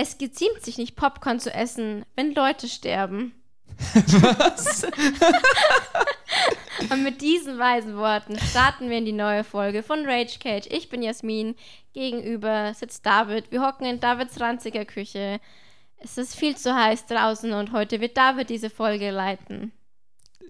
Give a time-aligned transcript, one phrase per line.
[0.00, 3.32] Es geziemt sich nicht, Popcorn zu essen, wenn Leute sterben.
[3.66, 4.86] Was?
[6.90, 10.68] Und mit diesen weisen Worten starten wir in die neue Folge von Rage Cage.
[10.70, 11.56] Ich bin Jasmin,
[11.94, 13.50] gegenüber sitzt David.
[13.50, 15.40] Wir hocken in Davids ranziger Küche.
[15.96, 19.72] Es ist viel zu heiß draußen und heute wird David diese Folge leiten.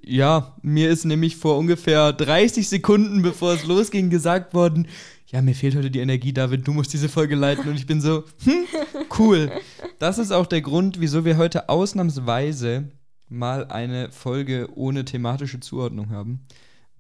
[0.03, 4.89] Ja, mir ist nämlich vor ungefähr 30 Sekunden, bevor es losging, gesagt worden,
[5.31, 7.69] ja, mir fehlt heute die Energie, David, du musst diese Folge leiten.
[7.69, 8.65] Und ich bin so, hm,
[9.19, 9.53] cool.
[9.99, 12.89] Das ist auch der Grund, wieso wir heute ausnahmsweise
[13.29, 16.47] mal eine Folge ohne thematische Zuordnung haben.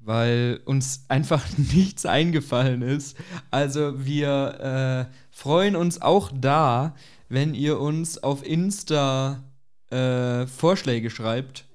[0.00, 3.16] Weil uns einfach nichts eingefallen ist.
[3.50, 6.94] Also wir äh, freuen uns auch da,
[7.30, 9.42] wenn ihr uns auf Insta
[9.90, 11.67] äh, Vorschläge schreibt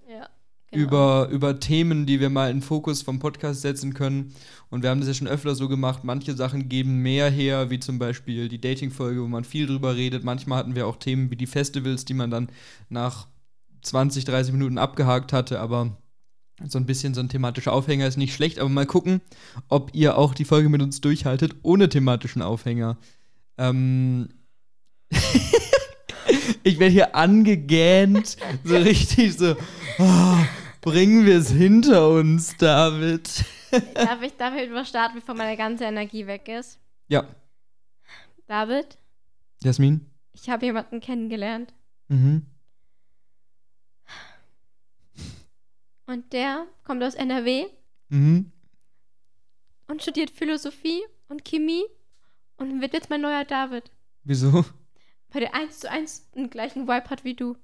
[0.74, 0.80] Ja.
[0.80, 4.34] über, über Themen, die wir mal in Fokus vom Podcast setzen können.
[4.70, 6.04] Und wir haben das ja schon öfter so gemacht.
[6.04, 10.24] Manche Sachen geben mehr her, wie zum Beispiel die Dating-Folge, wo man viel drüber redet.
[10.24, 12.50] Manchmal hatten wir auch Themen wie die Festivals, die man dann
[12.90, 13.28] nach
[13.84, 15.60] 20, 30 Minuten abgehakt hatte.
[15.60, 15.98] Aber
[16.66, 18.60] so ein bisschen so ein thematischer Aufhänger ist nicht schlecht.
[18.60, 19.22] Aber mal gucken,
[19.70, 22.98] ob ihr auch die Folge mit uns durchhaltet, ohne thematischen Aufhänger.
[23.58, 24.30] Ähm.
[26.64, 29.56] ich werde hier angegähnt, so richtig so.
[30.00, 30.38] Oh,
[30.84, 33.46] bringen wir es hinter uns, David.
[33.96, 36.80] Darf ich damit starten, bevor meine ganze Energie weg ist?
[37.08, 37.26] Ja,
[38.48, 38.98] David,
[39.64, 40.06] Jasmin.
[40.34, 41.74] ich habe jemanden kennengelernt.
[42.10, 42.46] Mhm.
[46.06, 47.66] Und der kommt aus NRW
[48.10, 48.52] Mhm.
[49.88, 51.84] und studiert Philosophie und Chemie
[52.58, 53.90] und wird jetzt mein neuer David.
[54.24, 54.66] Wieso?
[55.32, 57.56] Weil der eins zu eins den gleichen Vibe hat wie du.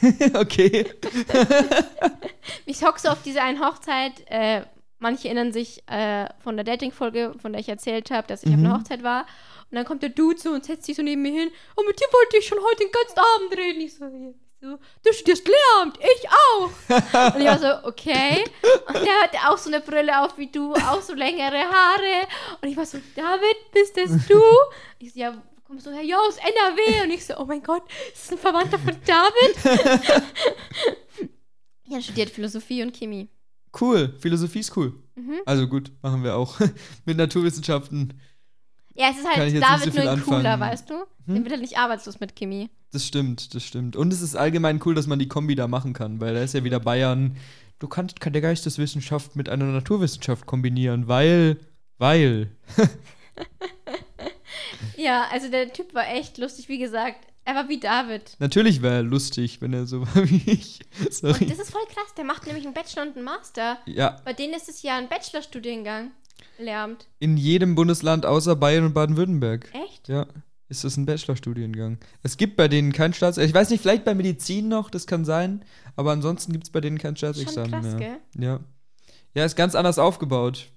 [0.34, 0.86] okay.
[2.66, 4.12] Ich hock so auf diese einen Hochzeit.
[4.28, 4.62] Äh,
[4.98, 8.56] manche erinnern sich äh, von der Dating-Folge, von der ich erzählt habe, dass ich auf
[8.56, 8.66] Mhm.
[8.66, 9.22] einer Hochzeit war.
[9.70, 11.50] Und dann kommt der Dude so und setzt sich so neben mir hin.
[11.76, 13.80] Und mit dir wollte ich schon heute den ganzen Abend reden.
[13.80, 17.34] Ich so, ja, so du studierst Lehramt, ich auch.
[17.34, 18.44] und ich war so, okay.
[18.88, 22.26] Und der hatte auch so eine Brille auf wie du, auch so längere Haare.
[22.60, 24.40] Und ich war so, David, bist das du?
[24.98, 25.34] Ich so, ja,
[25.72, 26.02] kommst du her?
[26.02, 27.04] Ja, aus NRW.
[27.04, 30.22] Und ich so, oh mein Gott, ist das ein Verwandter von David?
[31.86, 33.30] ja, studiert Philosophie und Chemie.
[33.80, 34.14] Cool.
[34.18, 34.92] Philosophie ist cool.
[35.14, 35.40] Mhm.
[35.46, 36.60] Also gut, machen wir auch.
[37.06, 38.12] Mit Naturwissenschaften.
[38.94, 40.60] Ja, es ist halt David so nur ein cooler, anfangen.
[40.60, 40.94] weißt du?
[40.94, 41.34] Hm?
[41.34, 42.68] Der wird halt nicht arbeitslos mit Chemie.
[42.90, 43.96] Das stimmt, das stimmt.
[43.96, 46.52] Und es ist allgemein cool, dass man die Kombi da machen kann, weil da ist
[46.52, 47.38] ja wieder Bayern.
[47.78, 51.56] Du kannst kann der Geisteswissenschaft mit einer Naturwissenschaft kombinieren, weil,
[51.96, 52.50] weil.
[55.02, 57.16] Ja, also der Typ war echt lustig, wie gesagt.
[57.44, 58.36] Er war wie David.
[58.38, 60.78] Natürlich wäre er lustig, wenn er so war wie ich.
[61.00, 61.46] Und Sorry.
[61.46, 62.14] das ist voll krass.
[62.16, 63.78] Der macht nämlich einen Bachelor und einen Master.
[63.86, 66.12] Ja, Bei denen ist es ja ein Bachelorstudiengang.
[66.58, 67.06] Lehramt.
[67.18, 69.70] in jedem Bundesland außer Bayern und Baden-Württemberg.
[69.84, 70.08] Echt?
[70.08, 70.26] Ja,
[70.68, 71.98] ist das ein Bachelorstudiengang.
[72.22, 73.38] Es gibt bei denen kein Staats...
[73.38, 75.64] Ich weiß nicht, vielleicht bei Medizin noch, das kann sein.
[75.96, 77.96] Aber ansonsten gibt es bei denen kein Schon Staatsexamen krass, mehr.
[77.96, 78.18] gell?
[78.38, 78.60] Ja.
[79.34, 80.68] Ja, ist ganz anders aufgebaut.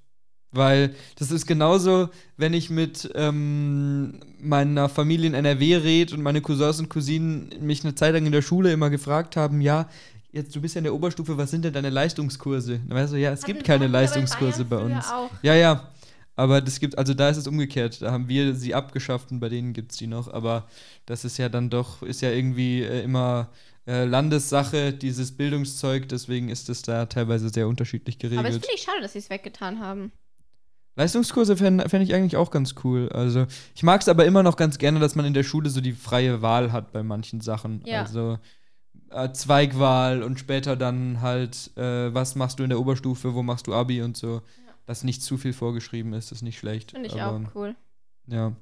[0.56, 6.42] Weil das ist genauso, wenn ich mit ähm, meiner Familie in NRW rede und meine
[6.42, 9.90] Cousins und Cousinen mich eine Zeit lang in der Schule immer gefragt haben, ja,
[10.32, 12.80] jetzt du bist ja in der Oberstufe, was sind denn deine Leistungskurse?
[12.88, 15.06] Dann weißt du, ja, es Hatten- gibt keine bei Leistungskurse bei Bayern uns.
[15.42, 15.90] Ja, ja.
[16.38, 18.02] Aber das gibt, also da ist es umgekehrt.
[18.02, 20.28] Da haben wir sie abgeschafft und bei denen gibt es die noch.
[20.34, 20.68] Aber
[21.06, 23.48] das ist ja dann doch, ist ja irgendwie äh, immer
[23.88, 26.10] äh, Landessache, dieses Bildungszeug.
[26.10, 28.54] Deswegen ist es da teilweise sehr unterschiedlich Aber es geregelt.
[28.66, 30.12] finde ich schade, dass sie es weggetan haben.
[30.96, 33.10] Leistungskurse fände fänd ich eigentlich auch ganz cool.
[33.10, 35.82] Also ich mag es aber immer noch ganz gerne, dass man in der Schule so
[35.82, 37.82] die freie Wahl hat bei manchen Sachen.
[37.86, 38.02] Ja.
[38.02, 38.40] Also
[39.12, 43.68] äh, Zweigwahl und später dann halt, äh, was machst du in der Oberstufe, wo machst
[43.68, 44.42] du Abi und so.
[44.86, 46.92] Dass nicht zu viel vorgeschrieben ist, ist nicht schlecht.
[46.92, 47.76] Finde ich aber, auch cool.
[48.28, 48.54] Ja.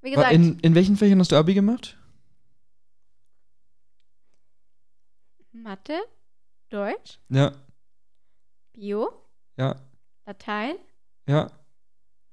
[0.00, 1.98] Wie gesagt, In, in welchen Fächern hast du Abi gemacht?
[5.52, 5.98] Mathe,
[6.68, 7.52] Deutsch, Ja,
[8.72, 9.10] Bio,
[9.56, 9.74] ja,
[10.26, 10.76] Latein,
[11.26, 11.50] ja.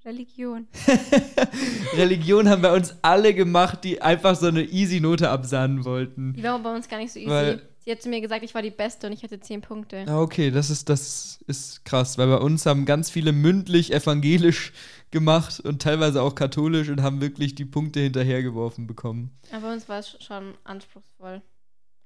[0.05, 0.67] Religion.
[1.93, 6.33] Religion haben bei uns alle gemacht, die einfach so eine Easy-Note absahnen wollten.
[6.33, 7.29] Die war bei uns gar nicht so easy.
[7.29, 10.03] Weil- sie hat zu mir gesagt, ich war die Beste und ich hatte 10 Punkte.
[10.07, 14.73] Ah, okay, das ist, das ist krass, weil bei uns haben ganz viele mündlich evangelisch
[15.12, 19.31] gemacht und teilweise auch katholisch und haben wirklich die Punkte hinterhergeworfen bekommen.
[19.51, 21.41] Aber bei uns war es schon anspruchsvoll.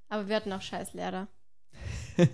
[0.10, 1.28] Aber wir hatten auch scheiß Lehrer.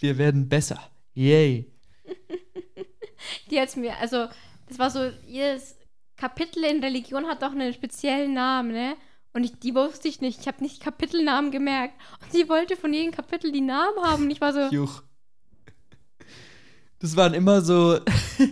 [0.00, 0.80] Wir werden besser.
[1.14, 1.70] Yay.
[3.50, 4.26] Die hat mir, also,
[4.68, 5.76] das war so, jedes
[6.16, 8.96] Kapitel in Religion hat doch einen speziellen Namen, ne?
[9.34, 10.40] Und ich, die wusste ich nicht.
[10.40, 11.94] Ich habe nicht Kapitelnamen gemerkt.
[12.22, 14.24] Und sie wollte von jedem Kapitel die Namen haben.
[14.24, 15.02] Und ich war so, Juch.
[17.00, 17.98] das waren immer so,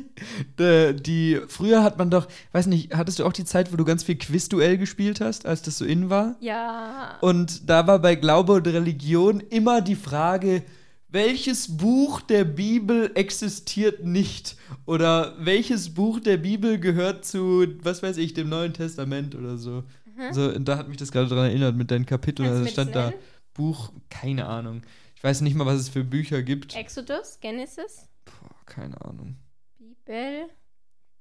[0.59, 3.85] die, die, früher hat man doch, weiß nicht, hattest du auch die Zeit, wo du
[3.85, 6.35] ganz viel Quizduell gespielt hast, als das so in war?
[6.41, 7.19] Ja.
[7.21, 10.65] Und da war bei Glaube und Religion immer die Frage,
[11.13, 14.57] welches Buch der Bibel existiert nicht?
[14.87, 19.85] Oder welches Buch der Bibel gehört zu, was weiß ich, dem Neuen Testament oder so?
[20.17, 20.33] Mhm.
[20.33, 22.49] So, und da hat mich das gerade daran erinnert mit deinen Kapiteln.
[22.49, 23.13] Also stand da?
[23.55, 24.83] Buch, keine Ahnung.
[25.15, 26.75] Ich weiß nicht mal, was es für Bücher gibt.
[26.75, 29.37] Exodus, Genesis, Boah, keine Ahnung.
[29.79, 30.49] Bibel,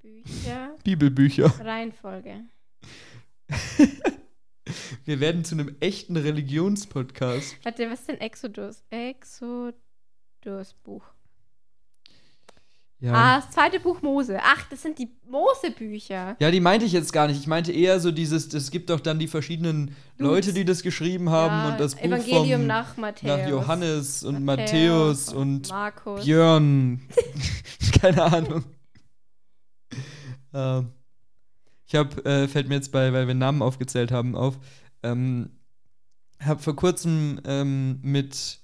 [0.01, 1.53] Bücher, Bibelbücher.
[1.63, 2.45] Reihenfolge.
[5.05, 7.57] Wir werden zu einem echten Religionspodcast.
[7.63, 8.83] Warte, was ist denn Exodus?
[8.89, 11.03] Exodus Buch.
[13.01, 13.13] Ja.
[13.13, 14.37] Ah, das zweite Buch Mose.
[14.43, 16.35] Ach, das sind die Mose-Bücher.
[16.39, 17.39] Ja, die meinte ich jetzt gar nicht.
[17.39, 21.31] Ich meinte eher so dieses, es gibt doch dann die verschiedenen Leute, die das geschrieben
[21.31, 23.39] haben Ja, und das Buch Evangelium vom, nach Matthäus.
[23.39, 26.25] nach Johannes und Matthäus Matthäus und Markus.
[26.25, 27.01] Björn.
[28.01, 28.63] Keine Ahnung.
[30.53, 30.91] ähm,
[31.91, 34.57] ich habe, äh, fällt mir jetzt bei, weil wir Namen aufgezählt haben, auf,
[35.03, 35.49] ähm,
[36.39, 38.59] habe vor kurzem ähm, mit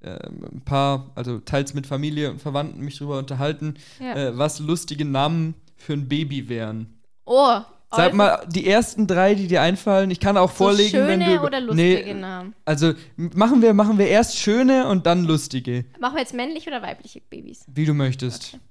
[0.00, 4.14] ähm, ein paar, also teils mit Familie und Verwandten mich drüber unterhalten, Ja.
[4.14, 7.00] äh, was lustige Namen für ein Baby wären.
[7.24, 7.58] oh,
[7.90, 11.20] Sag mal, die ersten drei, die dir einfallen, ich kann auch so vorlegen, schöne wenn
[11.20, 11.40] du.
[11.42, 12.54] oder lustige nee, Namen?
[12.66, 15.86] also machen wir, machen wir erst schöne und dann lustige.
[15.98, 17.64] Machen wir jetzt männliche oder weibliche Babys?
[17.66, 18.50] Wie du möchtest.
[18.54, 18.62] Okay.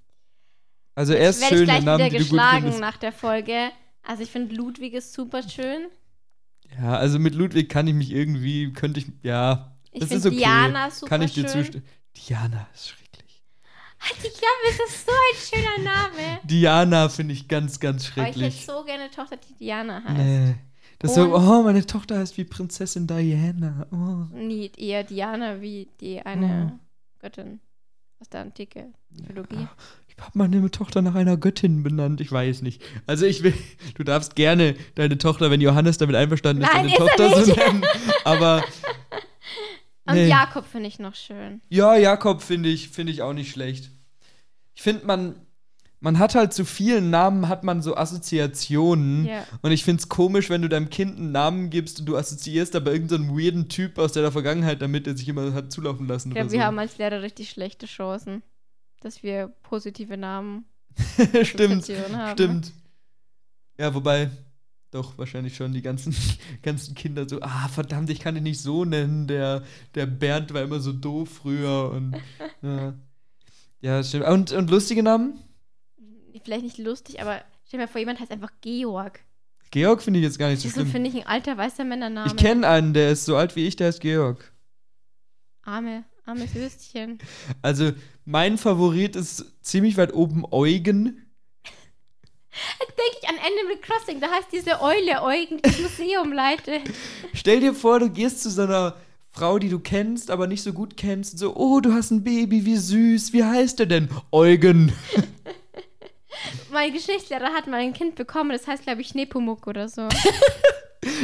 [0.94, 2.80] Also erst Werde ich schöne gleich Namen, wieder die du gut geschlagen findest.
[2.80, 3.70] nach der Folge.
[4.08, 5.88] Also ich finde Ludwig ist super schön.
[6.80, 10.26] Ja, also mit Ludwig kann ich mich irgendwie, könnte ich, ja, Ich das finde ist
[10.34, 10.38] okay.
[10.38, 11.64] Diana super kann ich dir schön.
[11.64, 11.86] zustimmen.
[12.16, 13.44] Diana ist schrecklich.
[14.00, 16.40] Halt die Klappe, ist so ein schöner Name.
[16.44, 18.66] Diana finde ich ganz, ganz Aber ich hätte schrecklich.
[18.66, 20.18] so gerne eine Tochter, die Diana heißt.
[20.18, 20.56] Nee.
[21.00, 23.88] Das so, oh, meine Tochter heißt wie Prinzessin Diana.
[23.92, 24.36] Oh.
[24.36, 26.80] Nie, eher Diana wie die eine Oh.
[27.20, 27.60] Göttin
[28.20, 29.68] aus der Antike Mythologie.
[30.07, 32.22] Ich habe meine Tochter nach einer Göttin benannt.
[32.22, 32.82] Ich weiß nicht.
[33.06, 33.54] Also ich will,
[33.96, 37.46] du darfst gerne deine Tochter, wenn Johannes damit einverstanden ist, Nein, deine ist er Tochter
[37.46, 37.86] so nennen.
[38.24, 38.64] Aber
[40.06, 40.28] Und nee.
[40.28, 41.62] Jakob finde ich noch schön.
[41.70, 43.92] ja, Jakob finde ich, finde ich auch nicht schlecht.
[44.74, 45.36] Ich finde, man,
[46.00, 49.26] man hat halt zu vielen Namen, hat man so Assoziationen.
[49.26, 49.44] Ja.
[49.62, 52.76] Und ich finde es komisch, wenn du deinem Kind einen Namen gibst und du assoziierst
[52.76, 56.30] aber irgendeinen so weirden Typ aus der Vergangenheit damit, der sich immer hat zulaufen lassen.
[56.30, 56.66] Ich glaube, oder wir so.
[56.66, 58.44] haben als Lehrer richtig schlechte Chancen,
[59.02, 60.66] dass wir positive Namen
[61.44, 62.32] Stimmt, haben.
[62.34, 62.74] stimmt.
[63.78, 64.32] Ja, wobei,
[64.92, 66.16] doch, wahrscheinlich schon die ganzen,
[66.64, 69.64] ganzen Kinder so, ah, verdammt, ich kann dich nicht so nennen, der,
[69.96, 72.16] der Bernd war immer so doof früher und
[72.62, 72.94] ja.
[73.80, 74.26] Ja, stimmt.
[74.26, 75.40] Und, und lustige Namen?
[76.44, 79.20] Vielleicht nicht lustig, aber stell dir mal vor, jemand heißt einfach Georg.
[79.70, 80.92] Georg finde ich jetzt gar nicht so ist so, schlimm.
[80.92, 82.28] finde ich, ein alter weißer Männername.
[82.28, 84.52] Ich kenne einen, der ist so alt wie ich, der heißt Georg.
[85.62, 87.20] Arme, armes Würstchen.
[87.62, 87.94] Also,
[88.26, 91.24] mein Favorit ist ziemlich weit oben Eugen.
[92.98, 96.82] Denke ich an Animal Crossing, da heißt diese Eule Eugen, die das Museum leitet.
[97.34, 98.96] Stell dir vor, du gehst zu so einer
[99.30, 102.24] Frau, die du kennst, aber nicht so gut kennst, und so, oh, du hast ein
[102.24, 104.10] Baby, wie süß, wie heißt der denn?
[104.32, 104.92] Eugen.
[106.72, 110.08] Mein Geschichtslehrer hat mal ein Kind bekommen, das heißt, glaube ich, Nepomuk oder so.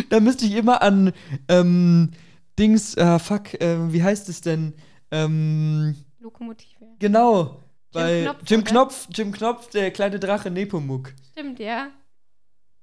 [0.09, 1.11] Da müsste ich immer an,
[1.49, 2.11] ähm,
[2.57, 4.73] Dings, äh, fuck, äh, wie heißt es denn?
[5.13, 6.85] Ähm, Lokomotive.
[6.99, 7.59] genau.
[7.91, 8.69] bei Knopf, Jim oder?
[8.69, 11.13] Knopf, Jim Knopf, der kleine Drache Nepomuk.
[11.31, 11.91] Stimmt, ja.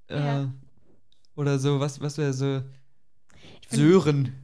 [0.09, 0.53] Äh, Ja.
[1.35, 2.62] Oder so, was, was wäre so?
[3.71, 4.35] Sören.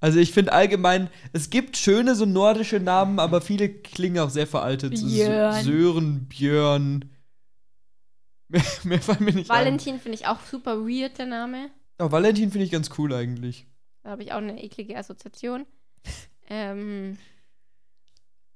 [0.00, 4.46] Also ich finde allgemein, es gibt schöne so nordische Namen, aber viele klingen auch sehr
[4.46, 4.92] veraltet.
[4.92, 5.62] Björn.
[5.62, 7.10] Sören, Björn.
[8.48, 11.70] Mehr, mehr fallen mir nicht Valentin finde ich auch super weird, der Name.
[12.00, 13.64] Oh, Valentin finde ich ganz cool eigentlich.
[14.02, 15.66] Da habe ich auch eine eklige Assoziation.
[16.50, 17.16] Ähm,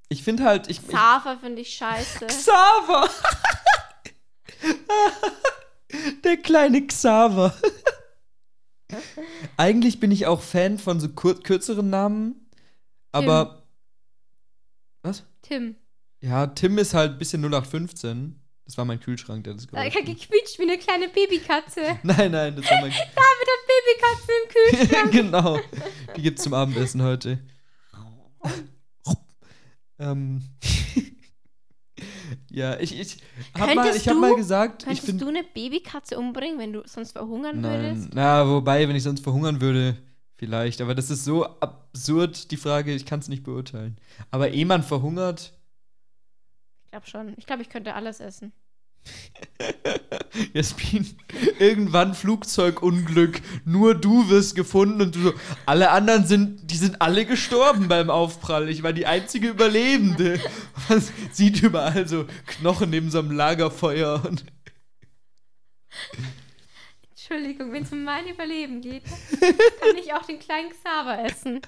[0.08, 2.26] Ich finde halt, ich, Xaver finde ich scheiße.
[2.26, 3.08] Xaver.
[6.24, 7.54] Der kleine Xaver.
[9.56, 12.48] Eigentlich bin ich auch Fan von so kürzeren Namen,
[13.12, 13.62] aber
[15.02, 15.24] was?
[15.42, 15.76] Tim.
[16.20, 18.40] Ja, Tim ist halt ein bisschen 0815.
[18.64, 21.82] Das war mein Kühlschrank, der das Da Geräusch hat gequietscht wie eine kleine Babykatze.
[22.02, 25.12] Nein, nein, das war mein David hat Babykatze im Kühlschrank.
[25.12, 25.60] Genau.
[26.16, 27.38] Die gibt's zum Abendessen heute.
[29.98, 30.42] ähm.
[32.50, 33.18] ja, ich, ich
[33.54, 36.72] hab mal, ich hab du- mal gesagt, ich Könntest finde du eine Babykatze umbringen, wenn
[36.72, 38.10] du sonst verhungern Nein, würdest?
[38.14, 39.96] na, wobei, wenn ich sonst verhungern würde,
[40.36, 40.80] vielleicht.
[40.80, 43.96] Aber das ist so absurd, die Frage, ich kann es nicht beurteilen.
[44.30, 45.52] Aber eh man verhungert,
[46.84, 47.34] Ich glaube schon.
[47.36, 48.52] Ich glaube, ich könnte alles essen.
[50.52, 51.16] Jasmin,
[51.58, 55.32] irgendwann Flugzeugunglück, nur du wirst gefunden und du so,
[55.66, 58.68] alle anderen sind, die sind alle gestorben beim Aufprall.
[58.68, 60.40] Ich war die einzige Überlebende.
[60.88, 64.44] Man sieht überall so Knochen neben so einem Lagerfeuer und
[67.10, 69.04] Entschuldigung, wenn es um mein Überleben geht,
[69.40, 71.60] kann ich auch den kleinen Xaver essen.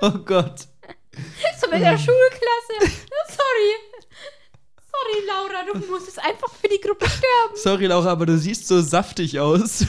[0.00, 0.66] oh Gott.
[1.60, 2.96] So mit der Schulklasse.
[3.28, 3.74] Sorry.
[5.00, 7.56] Sorry, Laura, du musstest einfach für die Gruppe sterben.
[7.56, 9.78] Sorry, Laura, aber du siehst so saftig aus.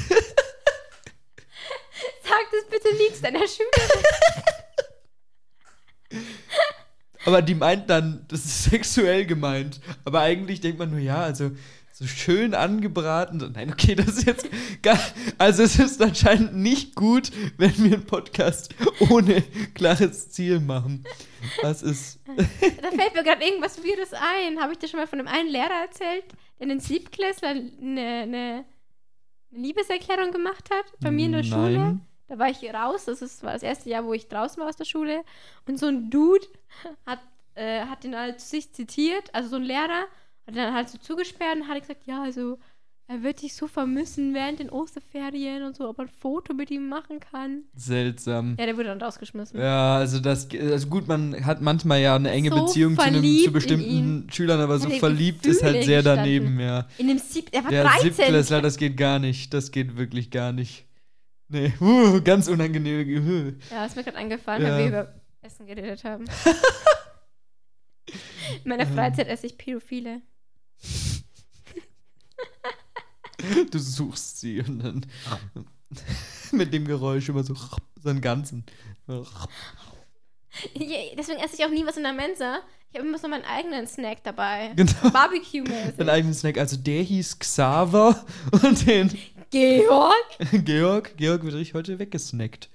[2.23, 4.03] Sag das bitte nicht deiner Schülerin.
[7.25, 9.79] Aber die meint dann, das ist sexuell gemeint.
[10.05, 11.51] Aber eigentlich denkt man nur, ja, also
[11.91, 13.51] so schön angebraten.
[13.53, 14.47] Nein, okay, das ist jetzt
[14.81, 14.97] gar.
[15.37, 18.73] Also es ist anscheinend nicht gut, wenn wir einen Podcast
[19.09, 19.43] ohne
[19.75, 21.03] klares Ziel machen.
[21.61, 22.20] Das ist.
[22.38, 24.61] Da fällt mir gerade irgendwas Wirres ein.
[24.61, 26.25] Habe ich dir schon mal von dem einen Lehrer erzählt,
[26.59, 27.75] der den Siebtklässler eine,
[28.21, 28.65] eine,
[29.51, 31.77] Liebeserklärung gemacht hat bei mir in der Schule?
[31.77, 32.01] Nein.
[32.27, 34.77] Da war ich raus, das ist, war das erste Jahr, wo ich draußen war aus
[34.77, 35.25] der Schule.
[35.67, 36.47] Und so ein Dude
[37.05, 37.19] hat,
[37.55, 40.03] äh, hat den halt zu sich zitiert, also so ein Lehrer,
[40.47, 42.57] hat den dann halt so zugesperrt und hat gesagt, ja, also
[43.11, 46.71] er wird dich so vermissen während den Osterferien und so, ob er ein Foto mit
[46.71, 47.63] ihm machen kann.
[47.75, 48.55] Seltsam.
[48.57, 49.59] Ja, der wurde dann rausgeschmissen.
[49.59, 53.21] Ja, also das, also gut, man hat manchmal ja eine enge So Beziehung zu, einem,
[53.21, 54.29] zu bestimmten.
[54.31, 56.23] Schülern, aber so er verliebt ist halt Gefühle sehr gestanden.
[56.25, 56.87] daneben, ja.
[56.97, 58.13] In dem Sieb, er war Der 13.
[58.13, 59.53] Siebtklässler, das geht gar nicht.
[59.53, 60.85] Das geht wirklich gar nicht.
[61.49, 63.57] Nee, uh, ganz unangenehme Gefühle.
[63.71, 64.69] Ja, ist mir gerade eingefallen, Ja.
[64.69, 66.23] weil wir über Essen geredet haben.
[68.63, 70.21] In meiner Freizeit esse ich Pädophile.
[73.71, 75.05] Du suchst sie und dann
[76.51, 78.65] mit dem Geräusch immer so so einen ganzen.
[80.75, 82.62] Deswegen esse ich auch nie was in der Mensa.
[82.91, 84.74] Ich habe immer so meinen eigenen Snack dabei.
[84.75, 84.91] Genau.
[85.13, 86.10] Barbecue-mäßig.
[86.10, 86.57] eigenen Snack.
[86.57, 89.17] Also der hieß Xaver und den
[89.50, 90.13] Georg?
[90.65, 91.15] Georg.
[91.17, 92.69] Georg wird richtig heute weggesnackt.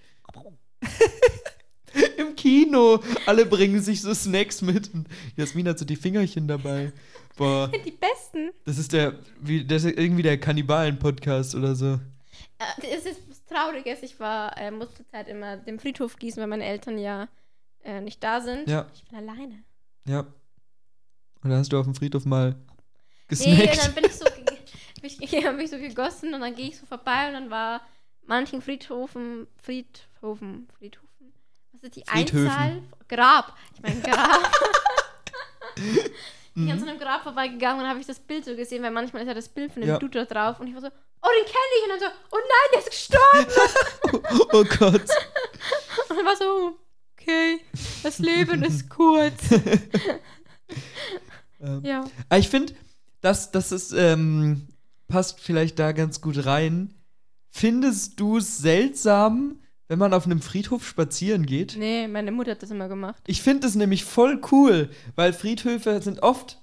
[2.36, 3.02] Kino.
[3.26, 4.92] Alle bringen sich so Snacks mit.
[4.94, 6.92] Und Jasmin hat so die Fingerchen dabei.
[7.36, 8.50] Boah, Die besten.
[8.64, 11.94] das ist der, wie, das ist irgendwie der Kannibalen-Podcast oder so.
[12.58, 14.02] Äh, Das ist was Trauriges.
[14.02, 17.28] Ich war, äh, musste zur Zeit immer den Friedhof gießen, weil meine Eltern ja
[17.84, 18.68] äh, nicht da sind.
[18.68, 18.86] Ja.
[18.94, 19.62] Ich bin alleine.
[20.06, 20.20] Ja.
[21.42, 23.84] Und dann hast du auf dem Friedhof mal Nee, gesnackt.
[23.84, 24.24] dann bin ich so,
[25.02, 27.82] ich, habe mich so gegossen und dann gehe ich so vorbei und dann war
[28.26, 31.05] manchen Friedhofen, Friedhofen, Friedhofen,
[31.82, 32.48] ist die Friedhöfen.
[32.48, 32.82] Einzahl?
[33.08, 33.56] Grab.
[33.74, 34.50] Ich meine Grab.
[35.78, 36.70] Ich bin Mhm.
[36.70, 39.28] an so einem Grab vorbeigegangen und habe ich das Bild so gesehen, weil manchmal ist
[39.28, 39.98] ja das Bild von dem Ja.
[39.98, 41.84] Dude da drauf und ich war so, oh, den kenne ich.
[41.84, 44.26] Und dann so, oh nein, der ist gestorben.
[44.54, 45.02] oh Gott.
[46.08, 46.78] Und dann war so,
[47.12, 47.60] okay,
[48.02, 49.34] das Leben ist kurz.
[51.60, 52.04] Ähm, Ja.
[52.30, 52.74] Aber ich finde,
[53.20, 54.66] das, das ist, ähm,
[55.08, 56.94] passt vielleicht da ganz gut rein.
[57.50, 61.76] Findest du es seltsam, wenn man auf einem Friedhof spazieren geht?
[61.78, 63.22] Nee, meine Mutter hat das immer gemacht.
[63.26, 66.58] Ich finde es nämlich voll cool, weil Friedhöfe sind oft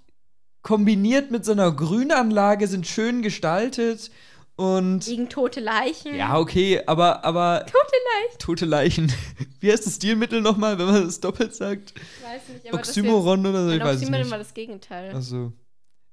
[0.62, 4.12] kombiniert mit so einer Grünanlage, sind schön gestaltet
[4.56, 5.06] und.
[5.06, 6.16] Gegen tote Leichen.
[6.16, 8.40] Ja, okay, aber, aber Tote Leichen.
[8.40, 9.14] tote Leichen.
[9.60, 11.94] Wie heißt das Stilmittel nochmal, wenn man das doppelt sagt?
[11.96, 13.72] Ich weiß nicht, aber das Oxymoron oder so?
[13.72, 14.32] Ich mein weiß Oxymoron nicht.
[14.32, 15.14] war das Gegenteil.
[15.14, 15.54] Also,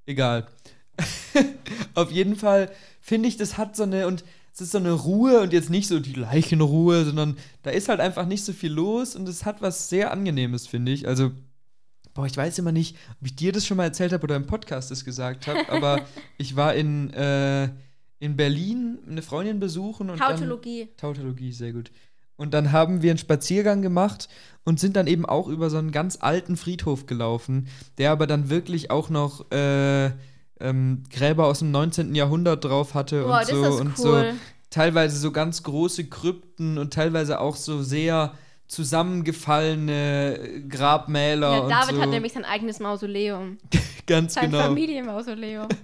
[0.07, 0.47] egal.
[1.95, 5.41] Auf jeden Fall finde ich, das hat so eine, und es ist so eine Ruhe
[5.41, 9.17] und jetzt nicht so die Leichenruhe, sondern da ist halt einfach nicht so viel los
[9.17, 11.07] und es hat was sehr Angenehmes, finde ich.
[11.07, 11.31] Also,
[12.15, 14.47] boah, ich weiß immer nicht, ob ich dir das schon mal erzählt habe oder im
[14.47, 16.05] Podcast das gesagt habe, aber
[16.39, 17.71] ich war in, äh,
[18.19, 20.89] in Berlin eine Freundin besuchen und dann, Tautologie.
[20.97, 21.91] Tautologie, sehr gut.
[22.37, 24.29] Und dann haben wir einen Spaziergang gemacht
[24.65, 28.49] und sind dann eben auch über so einen ganz alten Friedhof gelaufen, der aber dann
[28.49, 30.11] wirklich auch noch äh,
[30.61, 32.15] ähm, Gräber aus dem 19.
[32.15, 34.35] Jahrhundert drauf hatte Boah, und so und so cool.
[34.71, 38.35] teilweise so ganz große Krypten und teilweise auch so sehr
[38.67, 42.03] zusammengefallene Grabmäler Ja, David so.
[42.03, 43.59] hat nämlich sein eigenes Mausoleum.
[44.07, 44.65] ganz Sein genau.
[44.65, 45.69] Familienmausoleum.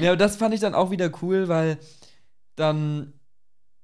[0.00, 1.76] Ja, aber das fand ich dann auch wieder cool, weil
[2.54, 3.12] dann,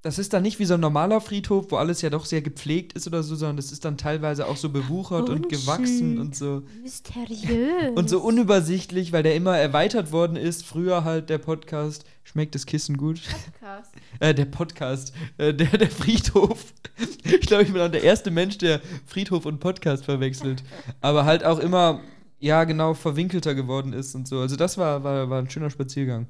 [0.07, 2.93] das ist dann nicht wie so ein normaler Friedhof, wo alles ja doch sehr gepflegt
[2.93, 5.61] ist oder so, sondern das ist dann teilweise auch so bewuchert und Unschön.
[5.61, 6.63] gewachsen und so.
[6.81, 7.91] Mysteriös.
[7.97, 10.65] Und so unübersichtlich, weil der immer erweitert worden ist.
[10.65, 12.05] Früher halt der Podcast.
[12.23, 13.21] Schmeckt das Kissen gut?
[13.21, 13.93] Podcast.
[14.21, 15.13] Äh, der Podcast.
[15.39, 16.73] Äh, der, der Friedhof.
[17.25, 20.63] Ich glaube, ich bin auch der erste Mensch, der Friedhof und Podcast verwechselt.
[21.01, 22.01] Aber halt auch immer,
[22.39, 24.39] ja, genau, verwinkelter geworden ist und so.
[24.39, 26.27] Also, das war, war, war ein schöner Spaziergang.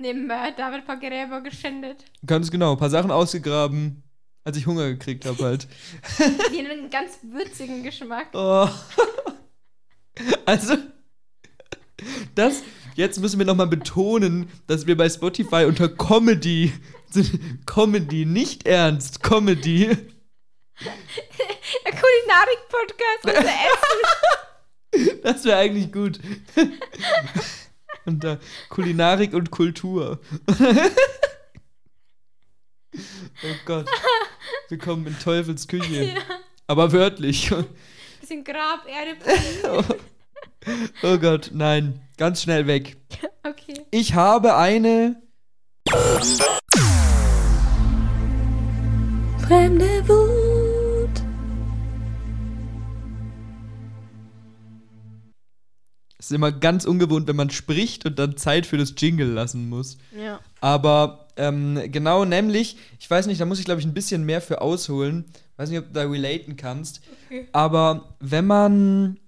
[0.00, 2.04] Neben äh, David ein paar Gräber geschändet.
[2.24, 4.02] Ganz genau, ein paar Sachen ausgegraben,
[4.44, 5.68] als ich Hunger gekriegt habe halt.
[6.52, 8.28] Die haben einen ganz würzigen Geschmack.
[8.34, 8.68] Oh.
[10.44, 10.76] Also,
[12.34, 12.62] das,
[13.00, 16.72] Jetzt müssen wir nochmal betonen, dass wir bei Spotify unter Comedy
[17.08, 17.66] sind.
[17.66, 19.86] Comedy, nicht ernst, Comedy.
[21.86, 23.40] Der Kulinarik-Podcast unser
[25.00, 25.20] Essen.
[25.22, 26.18] Das wäre eigentlich gut.
[28.06, 28.38] Unter
[28.68, 30.20] Kulinarik und Kultur.
[33.42, 33.88] Oh Gott.
[34.68, 36.04] Wir kommen in Teufels Küche.
[36.06, 36.20] Ja.
[36.66, 37.52] Aber wörtlich.
[38.20, 39.16] Bisschen Graberde.
[41.02, 42.02] Oh Gott, nein.
[42.18, 42.96] Ganz schnell weg.
[43.42, 43.86] Okay.
[43.90, 45.22] Ich habe eine.
[49.48, 50.49] Fremde Wut.
[56.20, 59.70] Es ist immer ganz ungewohnt, wenn man spricht und dann Zeit für das Jingle lassen
[59.70, 59.96] muss.
[60.14, 60.38] Ja.
[60.60, 64.42] Aber ähm, genau, nämlich, ich weiß nicht, da muss ich glaube ich ein bisschen mehr
[64.42, 65.24] für ausholen.
[65.56, 67.00] Weiß nicht, ob du da relaten kannst.
[67.26, 67.48] Okay.
[67.52, 69.18] Aber wenn man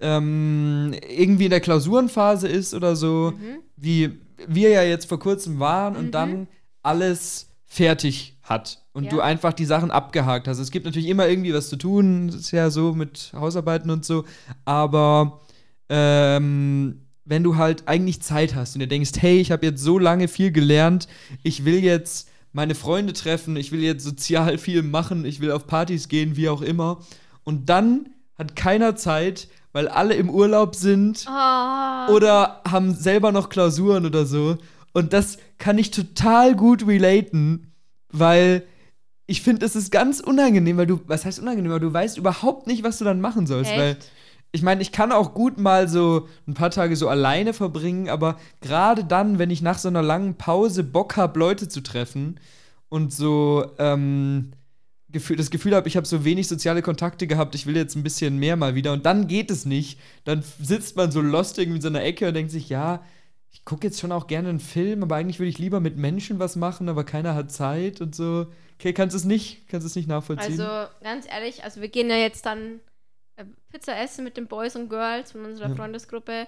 [0.00, 3.58] ähm, irgendwie in der Klausurenphase ist oder so, Mhm.
[3.76, 6.10] wie wir ja jetzt vor kurzem waren und Mhm.
[6.12, 6.48] dann
[6.82, 9.10] alles fertig hat und Ja.
[9.10, 10.58] du einfach die Sachen abgehakt hast.
[10.58, 14.04] Es gibt natürlich immer irgendwie was zu tun, das ist ja so mit Hausarbeiten und
[14.06, 14.24] so,
[14.64, 15.40] aber
[15.90, 19.98] ähm, wenn du halt eigentlich Zeit hast und dir denkst, hey, ich habe jetzt so
[19.98, 21.08] lange viel gelernt,
[21.42, 25.66] ich will jetzt meine Freunde treffen, ich will jetzt sozial viel machen, ich will auf
[25.66, 27.00] Partys gehen, wie auch immer.
[27.44, 32.08] Und dann hat keiner Zeit, weil alle im Urlaub sind Ah.
[32.10, 34.56] oder haben selber noch Klausuren oder so.
[34.92, 37.72] Und das kann ich total gut relaten,
[38.10, 38.64] weil
[39.26, 42.66] ich finde, es ist ganz unangenehm, weil du, was heißt unangenehm, weil du weißt überhaupt
[42.66, 43.70] nicht, was du dann machen sollst.
[43.70, 44.10] Weil Echt?
[44.52, 48.38] Ich meine, ich kann auch gut mal so ein paar Tage so alleine verbringen, aber
[48.60, 52.40] gerade dann, wenn ich nach so einer langen Pause Bock habe, Leute zu treffen
[52.88, 54.52] und so ähm,
[55.08, 58.38] das Gefühl habe, ich habe so wenig soziale Kontakte gehabt, ich will jetzt ein bisschen
[58.38, 59.98] mehr mal wieder und dann geht es nicht.
[60.24, 63.02] Dann sitzt man so lost irgendwie in so einer Ecke und denkt sich, ja,
[63.52, 66.38] ich gucke jetzt schon auch gerne einen Film, aber eigentlich würde ich lieber mit Menschen
[66.38, 68.46] was machen, aber keiner hat Zeit und so.
[68.78, 70.60] Okay, kannst du es nicht, kannst es nicht nachvollziehen?
[70.60, 72.80] Also, ganz ehrlich, also wir gehen ja jetzt dann
[73.70, 75.74] Pizza essen mit den Boys und Girls von unserer Ja.
[75.74, 76.46] Freundesgruppe.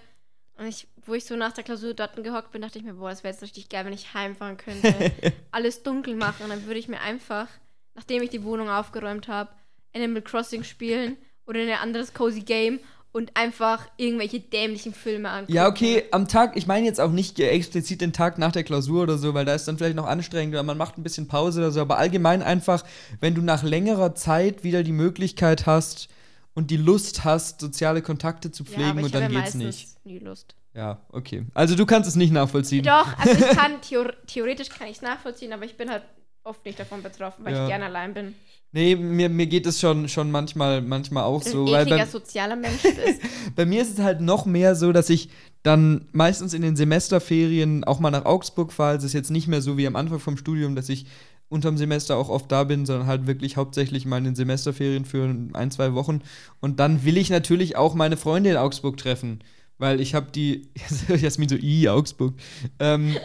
[0.59, 3.11] Und ich, wo ich so nach der Klausur dort gehockt bin, dachte ich mir, boah,
[3.11, 4.93] das wäre jetzt richtig geil, wenn ich heimfahren könnte.
[5.51, 7.49] alles dunkel machen und dann würde ich mir einfach,
[7.95, 9.51] nachdem ich die Wohnung aufgeräumt habe,
[9.95, 12.81] Animal Crossing spielen oder ein anderes cozy Game
[13.13, 15.53] und einfach irgendwelche dämlichen Filme angucken.
[15.53, 19.03] Ja, okay, am Tag, ich meine jetzt auch nicht explizit den Tag nach der Klausur
[19.03, 21.61] oder so, weil da ist dann vielleicht noch anstrengend oder man macht ein bisschen Pause
[21.61, 22.85] oder so, aber allgemein einfach,
[23.21, 26.09] wenn du nach längerer Zeit wieder die Möglichkeit hast
[26.55, 29.89] und die Lust hast, soziale Kontakte zu Ja, pflegen ich und dann ja geht's nicht.
[30.05, 30.55] nie Lust.
[30.75, 31.45] Ja, okay.
[31.55, 32.85] Also du kannst es nicht nachvollziehen.
[32.85, 36.03] Doch, also ich kann, theor theoretisch kann ich es nachvollziehen, aber ich bin halt
[36.45, 37.63] oft nicht davon betroffen, weil Ja.
[37.65, 38.35] ich gerne allein bin.
[38.75, 41.67] Nee, mir, mir geht es schon, schon manchmal, manchmal auch so.
[41.67, 43.21] ein Weil bei, sozialer Mensch bist.
[43.55, 45.29] bei mir ist es halt noch mehr so, dass ich
[45.63, 48.97] dann meistens in den Semesterferien auch mal nach Augsburg fahre.
[48.97, 51.05] Es ist jetzt nicht mehr so wie am Anfang vom Studium, dass ich
[51.53, 55.25] unterm Semester auch oft da bin, sondern halt wirklich hauptsächlich mal in den Semesterferien für
[55.53, 56.23] ein, zwei Wochen.
[56.61, 59.41] Und dann will ich natürlich auch meine Freunde in Augsburg treffen,
[59.79, 60.69] weil ich habe die,
[61.09, 62.35] Jasmin so, i, Augsburg.
[62.81, 63.17] Ähm,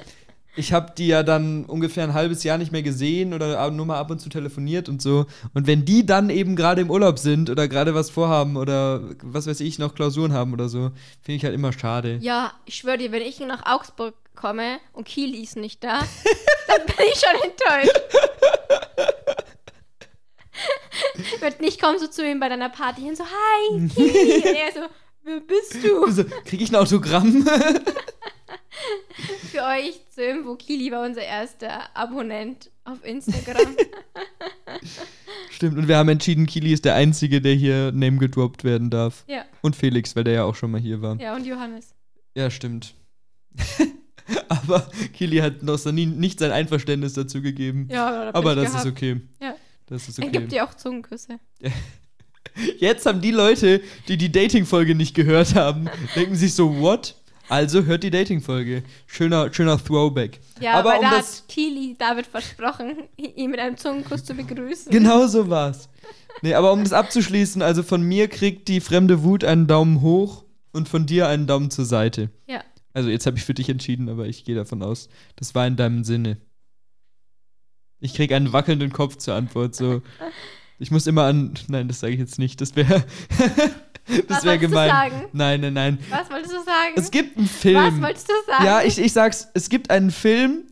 [0.58, 3.98] ich habe die ja dann ungefähr ein halbes Jahr nicht mehr gesehen oder nur mal
[4.00, 5.26] ab und zu telefoniert und so.
[5.54, 9.48] Und wenn die dann eben gerade im Urlaub sind oder gerade was vorhaben oder was
[9.48, 10.92] weiß ich, noch Klausuren haben oder so,
[11.22, 12.18] finde ich halt immer schade.
[12.22, 16.00] ja, ich schwöre dir, wenn ich nach Augsburg komme und Kili ist nicht da,
[16.68, 18.02] dann bin ich schon enttäuscht.
[21.42, 24.36] Wird nicht kommen so zu ihm bei deiner Party hin so, hi, Kili.
[24.36, 24.80] Und er so,
[25.24, 26.04] wer bist du?
[26.08, 27.48] Also, kriege ich ein Autogramm?
[29.68, 33.76] Euch zur Info, Kili war unser erster Abonnent auf Instagram.
[35.52, 39.24] Stimmt, und wir haben entschieden, Kili ist der Einzige, der hier name gedroppt werden darf.
[39.28, 41.20] ja, Und Felix, weil der ja auch schon mal hier war.
[41.20, 41.94] ja, und Johannes.
[42.36, 42.94] Ja, stimmt.
[44.50, 47.88] Aber Kili hat noch so nie, nicht sein Einverständnis dazu gegeben.
[47.90, 48.86] Ja, da Aber das gehabt.
[48.86, 49.22] ist okay.
[49.42, 49.56] Ja.
[49.88, 50.38] Das ist Er okay.
[50.40, 51.40] gibt dir auch Zungenküsse.
[52.80, 57.16] Jetzt haben die Leute, die die Dating-Folge nicht gehört haben, denken sich so, what?
[57.50, 58.84] Also hört die Dating-Folge.
[59.06, 60.40] Schöner, schöner Throwback.
[60.60, 64.34] Ja, Aber weil um da das- hat Kili David versprochen, ihn mit einem Zungenkuss zu
[64.34, 64.92] begrüßen.
[64.92, 65.90] Genau so war's.
[66.42, 70.44] Nee, aber um das abzuschließen, also von mir kriegt die fremde Wut einen Daumen hoch
[70.72, 72.30] und von dir einen Daumen zur Seite.
[72.48, 72.64] Ja.
[72.94, 75.76] Also jetzt habe ich für dich entschieden, aber ich gehe davon aus, das war in
[75.78, 76.38] deinem Sinne.
[78.00, 79.74] Ich krieg einen wackelnden Kopf zur Antwort.
[79.76, 80.02] So,
[80.80, 81.54] ich muss immer an.
[81.68, 82.62] Nein, das sage ich jetzt nicht.
[82.62, 82.88] Das wäre.
[83.38, 84.90] das Was wäre wolltest du gemein.
[84.90, 85.26] sagen?
[85.34, 86.00] Nein, nein, nein.
[86.10, 86.94] Was wolltest du sagen?
[86.96, 87.76] Es gibt einen Film.
[87.76, 88.66] Was wolltest du sagen?
[88.66, 90.64] Ja, ich, ich sag's, es gibt einen Film,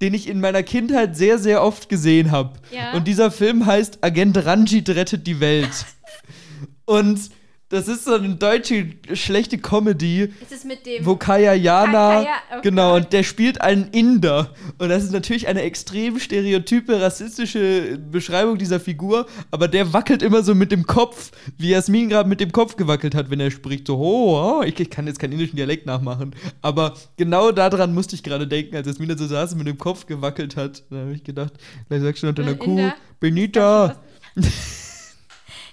[0.00, 2.58] den ich in meiner Kindheit sehr, sehr oft gesehen habe.
[2.70, 2.92] Ja.
[2.92, 5.86] Und dieser Film heißt Agent Ranjit rettet die Welt.
[6.84, 7.30] Und
[7.70, 11.04] Das ist so eine deutsche schlechte Comedy, Ist es mit dem.
[11.04, 12.26] wo Kaya Jana, Kaya,
[12.56, 14.54] oh genau, und der spielt einen Inder.
[14.78, 20.42] Und das ist natürlich eine extrem stereotype, rassistische Beschreibung dieser Figur, aber der wackelt immer
[20.42, 23.86] so mit dem Kopf, wie Jasmin gerade mit dem Kopf gewackelt hat, wenn er spricht.
[23.86, 24.62] So, oh, oh.
[24.62, 28.76] Ich, ich kann jetzt keinen indischen Dialekt nachmachen, aber genau daran musste ich gerade denken,
[28.76, 30.84] als Jasmin da so saß und mit dem Kopf gewackelt hat.
[30.88, 31.52] Da habe ich gedacht,
[31.86, 32.90] vielleicht sagst du unter einer Ein Kuh.
[33.20, 33.96] Benita.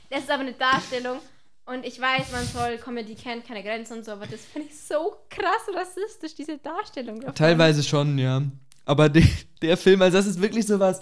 [0.08, 1.18] Das ist aber eine Darstellung.
[1.66, 4.80] Und ich weiß, man soll Comedy kennt keine Grenzen und so, aber das finde ich
[4.80, 7.20] so krass rassistisch, diese Darstellung.
[7.20, 7.36] davon.
[7.36, 8.44] Teilweise schon, ja.
[8.86, 9.26] Aber de,
[9.62, 11.00] der Film, also das ist wirklich sowas.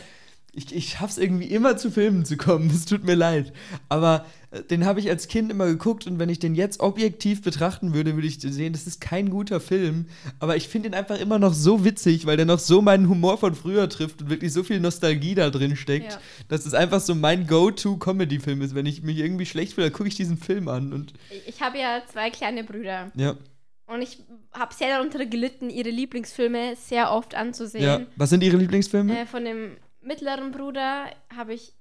[0.55, 2.69] Ich, ich schaff's irgendwie immer zu Filmen zu kommen.
[2.73, 3.51] Es tut mir leid.
[3.89, 7.41] Aber äh, den habe ich als Kind immer geguckt und wenn ich den jetzt objektiv
[7.41, 10.05] betrachten würde, würde ich sehen, das ist kein guter Film.
[10.39, 13.39] Aber ich finde ihn einfach immer noch so witzig, weil der noch so meinen Humor
[13.39, 16.19] von früher trifft und wirklich so viel Nostalgie da drin steckt, Ja.
[16.49, 18.75] dass es einfach so mein Go-To-Comedy-Film ist.
[18.75, 20.93] Wenn ich mich irgendwie schlecht fühle, dann gucke ich diesen Film an.
[20.93, 23.11] Und Ich- Ich habe ja zwei kleine Brüder.
[23.15, 23.35] ja,
[23.87, 24.19] Und ich
[24.53, 27.83] habe sehr darunter gelitten, ihre Lieblingsfilme sehr oft anzusehen.
[27.83, 28.01] ja.
[28.15, 29.19] Was sind Ihre Lieblingsfilme?
[29.21, 29.71] Äh, von dem
[30.03, 31.73] mittleren Bruder habe ich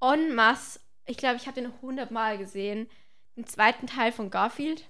[0.00, 2.88] en masse, ich glaube, ich habe den 100 Mal gesehen,
[3.36, 4.88] den zweiten Teil von Garfield,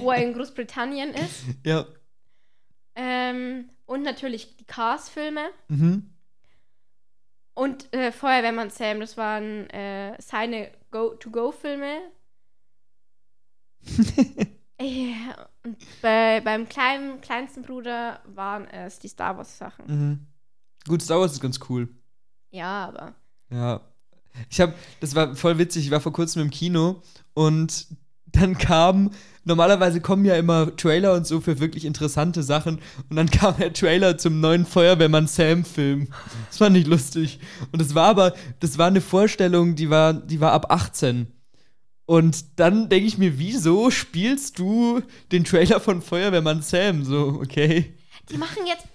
[0.00, 1.44] wo er in Großbritannien ist.
[1.64, 1.86] ja.
[2.94, 5.50] Ähm, und natürlich die Cars-Filme.
[5.68, 6.10] Mhm.
[7.54, 12.00] Und äh, Feuerwehrmann Sam, das waren äh, seine Go-to-Go-Filme.
[14.80, 19.86] ja, und bei, beim kleinen, kleinsten Bruder waren es die Star Wars-Sachen.
[19.86, 20.26] Mhm.
[20.88, 21.88] Gut, Star Wars ist ganz cool.
[22.50, 23.14] Ja, aber.
[23.50, 23.80] Ja.
[24.50, 27.02] Ich habe, das war voll witzig, ich war vor kurzem im Kino
[27.34, 27.86] und
[28.26, 29.10] dann kam,
[29.44, 33.72] normalerweise kommen ja immer Trailer und so für wirklich interessante Sachen und dann kam der
[33.72, 36.08] Trailer zum neuen Feuerwehrmann Sam-Film.
[36.48, 37.40] Das fand ich lustig.
[37.72, 41.26] Und das war aber, das war eine Vorstellung, die war, die war ab 18.
[42.06, 47.04] Und dann denke ich mir, wieso spielst du den Trailer von Feuerwehrmann Sam?
[47.04, 47.94] So, okay.
[48.30, 48.86] Die machen jetzt.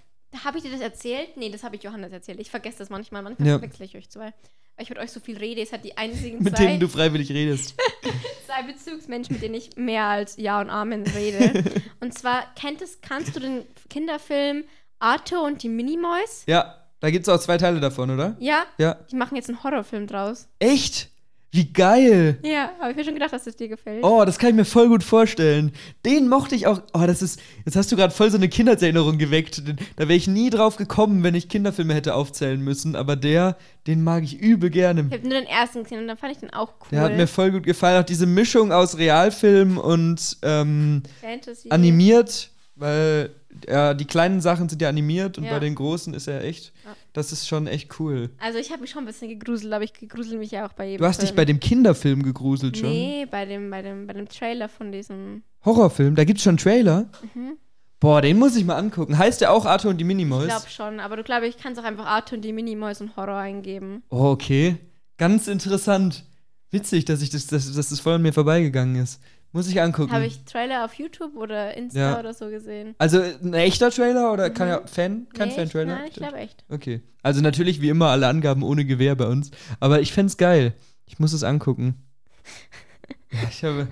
[0.43, 1.37] Habe ich dir das erzählt?
[1.37, 2.39] Nee, das habe ich Johannes erzählt.
[2.39, 3.21] Ich vergesse das manchmal.
[3.21, 3.59] Manchmal Ja.
[3.59, 4.33] verwechsel ich euch zwei.
[4.75, 5.61] Weil ich mit euch so viel rede.
[5.61, 7.75] Es hat die einzigen Mit zwei, denen du freiwillig redest.
[8.47, 11.63] zwei Bezugsmenschen, mit denen ich mehr als Ja und Amen rede.
[11.99, 14.63] und zwar, kennt es, kannst du den Kinderfilm
[14.99, 16.43] Arthur und die Minimoys?
[16.47, 18.35] Ja, da gibt es auch zwei Teile davon, oder?
[18.39, 18.95] Ja, Ja.
[19.11, 20.47] die machen jetzt einen Horrorfilm draus.
[20.59, 21.09] Echt?
[21.53, 22.39] Wie geil!
[22.41, 24.03] Ja, habe ich mir schon gedacht, dass das dir gefällt.
[24.03, 25.71] Oh, das kann ich mir voll gut vorstellen.
[26.03, 26.81] Den mochte ich auch.
[26.95, 27.39] Oh, das ist.
[27.63, 29.61] Jetzt hast du gerade voll so eine Kindheitserinnerung geweckt.
[29.95, 32.95] Da wäre ich nie drauf gekommen, wenn ich Kinderfilme hätte aufzählen müssen.
[32.95, 35.05] Aber der, den mag ich übel gerne.
[35.07, 36.87] Ich habe nur den ersten gesehen und dann fand ich den auch cool.
[36.89, 38.01] Der hat mir voll gut gefallen.
[38.01, 41.69] Auch diese Mischung aus Realfilm und ähm, Fantasy.
[41.69, 43.29] animiert, weil
[43.67, 45.51] ja, die kleinen Sachen sind ja animiert und Ja.
[45.51, 46.73] bei den großen ist er echt.
[46.85, 46.95] Ja.
[47.13, 48.29] Das ist schon echt cool.
[48.39, 50.85] Also ich habe mich schon ein bisschen gegruselt, aber ich grusel mich ja auch bei
[50.87, 51.35] jedem Du hast dich Film.
[51.37, 52.89] bei dem Kinderfilm gegruselt schon.
[52.89, 55.43] Nee, bei dem, bei dem, bei dem Trailer von diesem.
[55.65, 57.09] Horrorfilm, da gibt's schon einen Trailer.
[57.35, 57.57] Mhm.
[57.99, 59.17] Boah, den muss ich mal angucken.
[59.17, 60.43] Heißt der auch Arthur und die Minimoys?
[60.43, 63.15] Ich glaube schon, aber du glaube ich kannst auch einfach Arthur und die Minimoys und
[63.15, 64.03] Horror eingeben.
[64.09, 64.75] Oh, okay.
[65.17, 66.25] Ganz interessant.
[66.71, 69.21] Witzig, dass ich das, dass, dass das voll an mir vorbeigegangen ist.
[69.53, 70.11] Muss ich angucken.
[70.11, 72.19] Habe ich Trailer auf YouTube oder Insta Ja.
[72.19, 72.95] oder so gesehen?
[72.97, 75.27] also ein echter Trailer oder kann ja Fan?
[75.33, 75.95] Kein Nee, Fan-Trailer?
[75.95, 76.63] Nein, ich glaube echt.
[76.69, 77.01] Okay.
[77.21, 79.51] Also natürlich wie immer alle Angaben ohne Gewehr bei uns.
[79.79, 80.73] Aber ich fänd's geil.
[81.05, 81.95] Ich muss es angucken.
[83.31, 83.87] Ja, ich habe.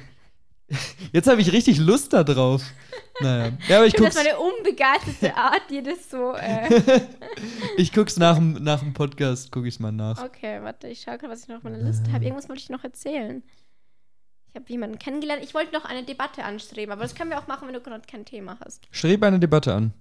[1.13, 2.61] Jetzt habe ich richtig Lust da drauf.
[3.21, 3.51] Naja.
[3.67, 6.33] Ja, aber ich Ich finde das meine unbegeisterte Art, das so.
[6.35, 7.01] Äh.
[7.77, 10.23] ich guck's nach dem, nach dem Podcast, guck ich's mal nach.
[10.23, 12.23] Okay, warte, ich schaue gerade, was ich noch auf meiner Liste habe.
[12.23, 13.41] Irgendwas wollte ich noch erzählen.
[14.53, 15.43] Ich habe jemanden kennengelernt.
[15.43, 18.05] Ich wollte noch eine Debatte anstreben, aber das können wir auch machen, wenn du gerade
[18.05, 18.85] kein Thema hast.
[18.91, 19.93] Streb eine Debatte an.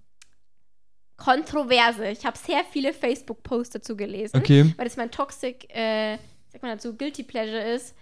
[1.16, 2.08] Kontroverse.
[2.08, 4.74] Ich habe sehr viele Facebook-Posts dazu gelesen, Okay.
[4.76, 7.94] weil das mein Toxic, äh, sag mal dazu, Guilty Pleasure ist,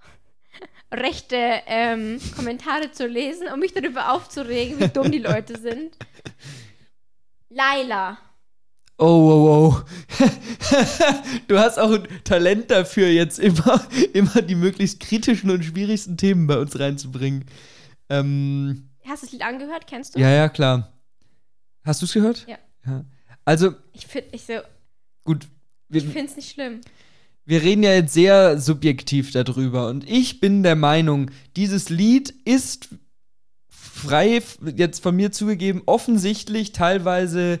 [0.92, 5.96] rechte ähm, Kommentare zu lesen, um mich darüber aufzuregen, wie dumm die Leute sind.
[7.48, 8.18] Laila.
[8.96, 10.24] Oh, oh, oh.
[11.48, 16.46] du hast auch ein Talent dafür, jetzt immer, immer die möglichst kritischen und schwierigsten Themen
[16.46, 17.44] bei uns reinzubringen.
[18.08, 19.86] Ähm, Hast du das Lied angehört?
[19.86, 20.20] Kennst du?
[20.20, 20.92] ja, ja, klar.
[21.84, 22.46] Hast du es gehört?
[22.48, 23.04] Ja.
[23.44, 24.54] Also, Ich finde ich so,
[25.24, 25.48] gut.
[25.90, 26.80] ich Wir, finde es nicht schlimm.
[27.44, 29.88] wir reden ja jetzt sehr subjektiv darüber.
[29.88, 32.88] Und ich bin der Meinung, dieses Lied ist
[33.68, 34.40] frei,
[34.76, 37.60] jetzt von mir zugegeben, offensichtlich teilweise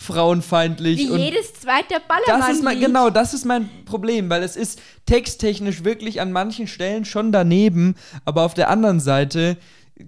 [0.00, 0.98] frauenfeindlich.
[0.98, 2.40] Wie jedes zweite Ballermann.
[2.40, 6.66] Das ist mein, genau, das ist mein Problem, weil es ist texttechnisch wirklich an manchen
[6.66, 9.58] Stellen schon daneben, aber auf der anderen Seite,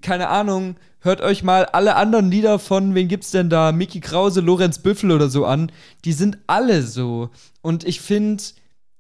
[0.00, 4.40] keine Ahnung, hört euch mal alle anderen Lieder von, wen gibt's denn da, Mickey Krause,
[4.40, 5.70] Lorenz Büffel oder so an,
[6.07, 7.28] die sind alle so.
[7.61, 8.42] Und ich finde,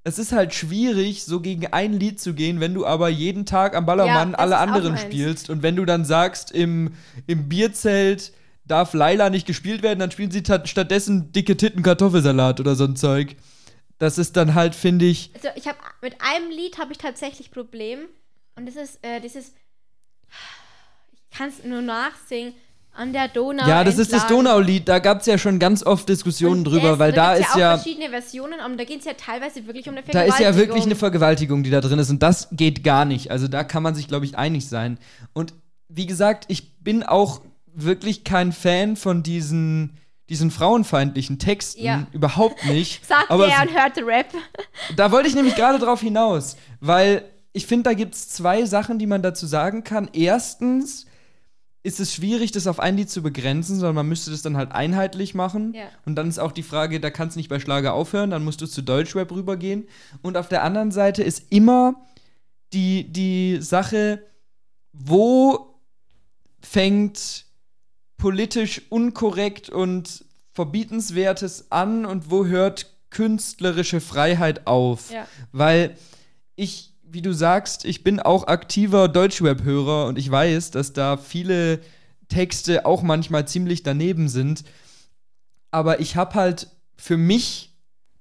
[0.04, 3.74] es ist halt schwierig, so gegen ein Lied zu gehen, wenn du aber jeden Tag
[3.74, 5.48] am Ballermann Ja, alle anderen spielst.
[5.48, 6.92] Und wenn du dann sagst, im,
[7.26, 8.32] im Bierzelt
[8.72, 12.84] darf Laila nicht gespielt werden, dann spielen sie ta- stattdessen dicke Titten Kartoffelsalat oder so
[12.84, 13.36] ein Zeug.
[13.98, 17.50] Das ist dann halt, finde ich, Also ich habe mit einem Lied habe ich tatsächlich
[17.52, 18.00] Problem
[18.56, 19.52] und das ist äh, dieses
[21.30, 22.52] ich kann es nur nachsingen
[22.94, 23.66] an der Donau.
[23.66, 24.44] ja, das ist das entlang.
[24.44, 27.48] Donaulied, da gab es ja schon ganz oft Diskussionen Und drüber, das- weil da gibt's
[27.50, 30.22] ist ja ja, verschiedene Versionen und da geht es ja teilweise wirklich um eine da
[30.22, 30.98] ist ja wirklich eine Vergewaltigung.
[30.98, 33.30] Vergewaltigung, die da drin ist und das geht gar nicht.
[33.30, 34.98] Also da kann man sich, glaube ich, einig sein.
[35.32, 35.54] Und
[35.88, 37.40] wie gesagt, ich bin auch
[37.74, 41.84] wirklich kein Fan von diesen, diesen frauenfeindlichen Texten.
[41.84, 42.06] Ja.
[42.12, 43.06] Überhaupt nicht.
[43.06, 44.28] Sagt Aber er und hörte Rap.
[44.96, 48.98] da wollte ich nämlich gerade drauf hinaus, weil ich finde, da gibt es zwei Sachen,
[48.98, 50.08] die man dazu sagen kann.
[50.12, 51.06] Erstens
[51.82, 54.72] ist es schwierig, das auf ein Lied zu begrenzen, sondern man müsste das dann halt
[54.72, 55.74] einheitlich machen.
[55.74, 55.84] Ja.
[56.06, 58.60] Und dann ist auch die Frage, da kannst du nicht bei Schlager aufhören, dann musst
[58.60, 59.88] du zu Deutschrap rübergehen.
[60.22, 62.06] Und auf der anderen Seite ist immer
[62.72, 64.22] die, die Sache,
[64.92, 65.74] wo
[66.60, 67.46] fängt
[68.22, 75.10] politisch unkorrekt und verbietenswertes an und wo hört künstlerische Freiheit auf?
[75.10, 75.26] Ja.
[75.50, 75.96] Weil
[76.54, 81.80] ich, wie du sagst, ich bin auch aktiver Deutschrap-Hörer und ich weiß, dass da viele
[82.28, 84.62] Texte auch manchmal ziemlich daneben sind.
[85.72, 87.76] Aber ich habe halt für mich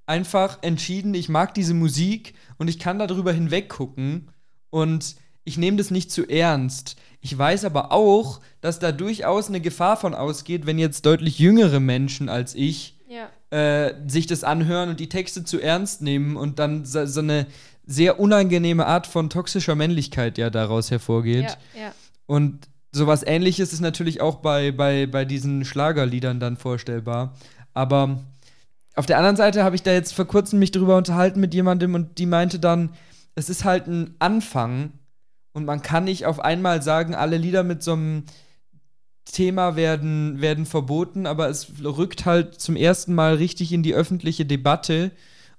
[0.08, 4.32] einfach entschieden, ich mag diese Musik und ich kann darüber hinweggucken
[4.72, 6.96] und ich nehme das nicht zu ernst.
[7.22, 11.80] Ich weiß aber auch, dass da durchaus eine Gefahr von ausgeht, wenn jetzt deutlich jüngere
[11.80, 13.30] Menschen als ich Ja.
[13.58, 17.46] äh, sich das anhören und die Texte zu ernst nehmen und dann so, so eine
[17.86, 21.58] sehr unangenehme Art von toxischer Männlichkeit ja daraus hervorgeht.
[21.76, 21.92] Ja, ja.
[22.26, 27.36] Und sowas ähnliches ist natürlich auch bei, bei, bei diesen Schlagerliedern dann vorstellbar.
[27.74, 28.24] Aber
[28.96, 31.96] auf der anderen Seite habe ich da jetzt vor kurzem mich drüber unterhalten mit jemandem
[31.96, 32.90] und die meinte dann,
[33.36, 34.92] es ist halt ein Anfang
[35.54, 38.26] und man kann nicht auf einmal sagen, alle Lieder mit so einem
[39.26, 44.46] Thema werden, werden verboten, aber es rückt halt zum ersten Mal richtig in die öffentliche
[44.46, 45.12] Debatte.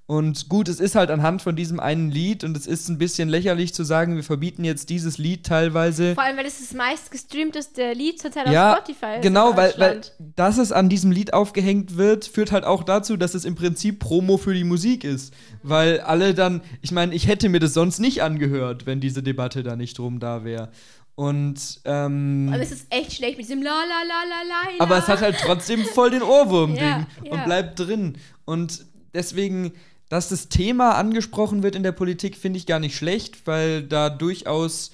[0.06, 3.28] Und gut, es ist halt anhand von diesem einen Lied und es ist ein bisschen
[3.28, 6.14] lächerlich zu sagen, wir verbieten jetzt dieses Lied teilweise.
[6.14, 9.22] Vor allem, weil es das meistgestreamteste Lied zurzeit Ja, auf Spotify ist.
[9.22, 10.00] genau, weil, weil
[10.36, 14.00] dass es an diesem Lied aufgehängt wird, führt halt auch dazu, dass es im Prinzip
[14.00, 15.32] Promo für die Musik ist.
[15.62, 19.62] Weil alle dann, ich meine, ich hätte mir das sonst nicht angehört, wenn diese Debatte
[19.62, 20.70] da nicht drum da wäre.
[21.14, 24.84] Und, ähm, Aber es ist echt schlecht mit diesem La La La La La.
[24.84, 27.44] aber es hat halt trotzdem voll den Ohrwurm-Ding Ja, und ja.
[27.44, 28.16] bleibt drin.
[28.46, 28.84] Und
[29.14, 29.72] deswegen,
[30.12, 34.10] dass das Thema angesprochen wird in der Politik, finde ich gar nicht schlecht, weil da
[34.10, 34.90] durchaus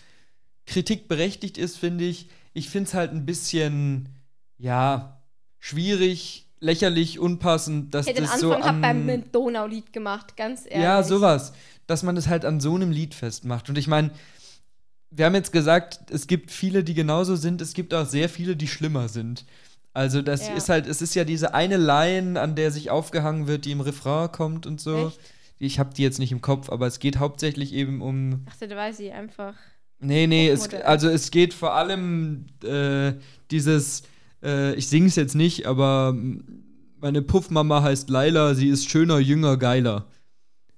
[0.65, 2.29] Kritik berechtigt ist, finde ich.
[2.53, 4.11] Ich finde es halt ein bisschen,
[4.59, 5.21] ja,
[5.59, 10.85] schwierig, lächerlich, unpassend, dass den das Anfang so hab an, beim Donau-Lied gemacht, ganz ehrlich.
[10.85, 11.53] ja, sowas.
[11.89, 13.69] Dass man es halt an so einem Lied festmacht.
[13.69, 14.13] Und ich meine,
[15.11, 18.55] wir haben jetzt gesagt, es gibt viele, die genauso sind, es gibt auch sehr viele,
[18.55, 19.47] die schlimmer sind.
[19.99, 20.55] Also das Ja.
[20.55, 23.81] ist halt, es ist ja diese eine Line, an der sich aufgehangen wird, die im
[23.81, 25.09] Refrain kommt und so.
[25.09, 25.19] Echt?
[25.59, 28.47] Ich habe die jetzt nicht im Kopf, aber es geht hauptsächlich eben um.
[28.49, 29.55] Ach, da weiß ich einfach.
[29.99, 33.15] Nee, nee, es, also es geht vor allem äh,
[33.51, 34.05] dieses,
[34.41, 36.15] äh, ich sing's jetzt nicht, aber
[37.01, 40.07] meine Puffmama heißt Laila, sie ist schöner, jünger, geiler.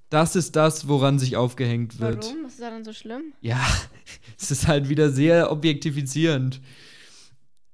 [0.09, 2.25] Das ist das, woran sich aufgehängt wird.
[2.25, 2.45] Warum?
[2.45, 3.35] Was ist daran so schlimm?
[3.43, 3.61] Ja,
[4.41, 6.63] es ist halt wieder sehr objektifizierend.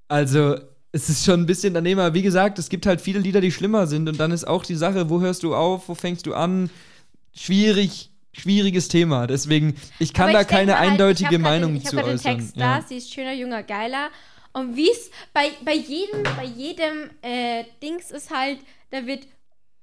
[0.09, 0.57] Also,
[0.97, 3.53] es ist schon ein bisschen daneben, aber wie gesagt, es gibt halt viele Lieder, die
[3.53, 4.09] schlimmer sind.
[4.09, 6.71] Und dann ist auch die Sache, wo hörst du auf, wo fängst du an?
[7.35, 9.27] Schwierig, schwieriges Thema.
[9.27, 12.05] Deswegen, ich kann Aber da ich keine halt, eindeutige ich Meinung den, ich zu hab
[12.05, 12.33] grad äußern.
[12.33, 12.81] den Text ja.
[12.81, 14.09] da, sie ist schöner, jünger, geiler.
[14.55, 18.59] Und wie es bei, bei jedem, bei jedem äh, Dings ist halt,
[18.91, 19.27] da wird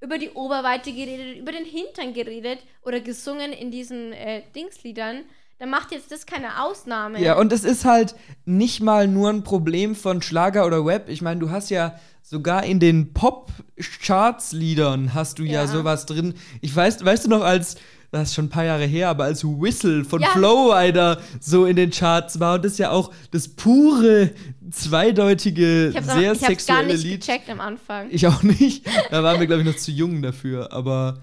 [0.01, 5.25] über die Oberweite geredet, über den Hintern geredet oder gesungen in diesen äh, Dingsliedern.
[5.59, 7.21] Da macht jetzt das keine Ausnahme.
[7.21, 11.09] Ja, und es ist halt nicht mal nur ein Problem von Schlager oder Rap.
[11.09, 15.61] Ich meine, du hast ja sogar in den Pop-Charts-Liedern hast du ja.
[15.61, 15.67] Ja.
[15.67, 16.33] sowas drin.
[16.61, 17.75] Ich weiß, weißt du noch, als,
[18.11, 20.29] das ist schon ein paar Jahre her, aber als Whistle von Ja.
[20.29, 24.31] Flowrider so in den Charts war und das ja auch das pure,
[24.71, 27.21] zweideutige, ich sehr auch, ich hab's gar sexuelle nicht Lied.
[27.21, 28.07] gecheckt am Anfang.
[28.09, 28.85] Ich auch nicht.
[29.11, 30.71] Da waren wir, glaube ich, noch zu jung dafür.
[30.73, 31.19] Aber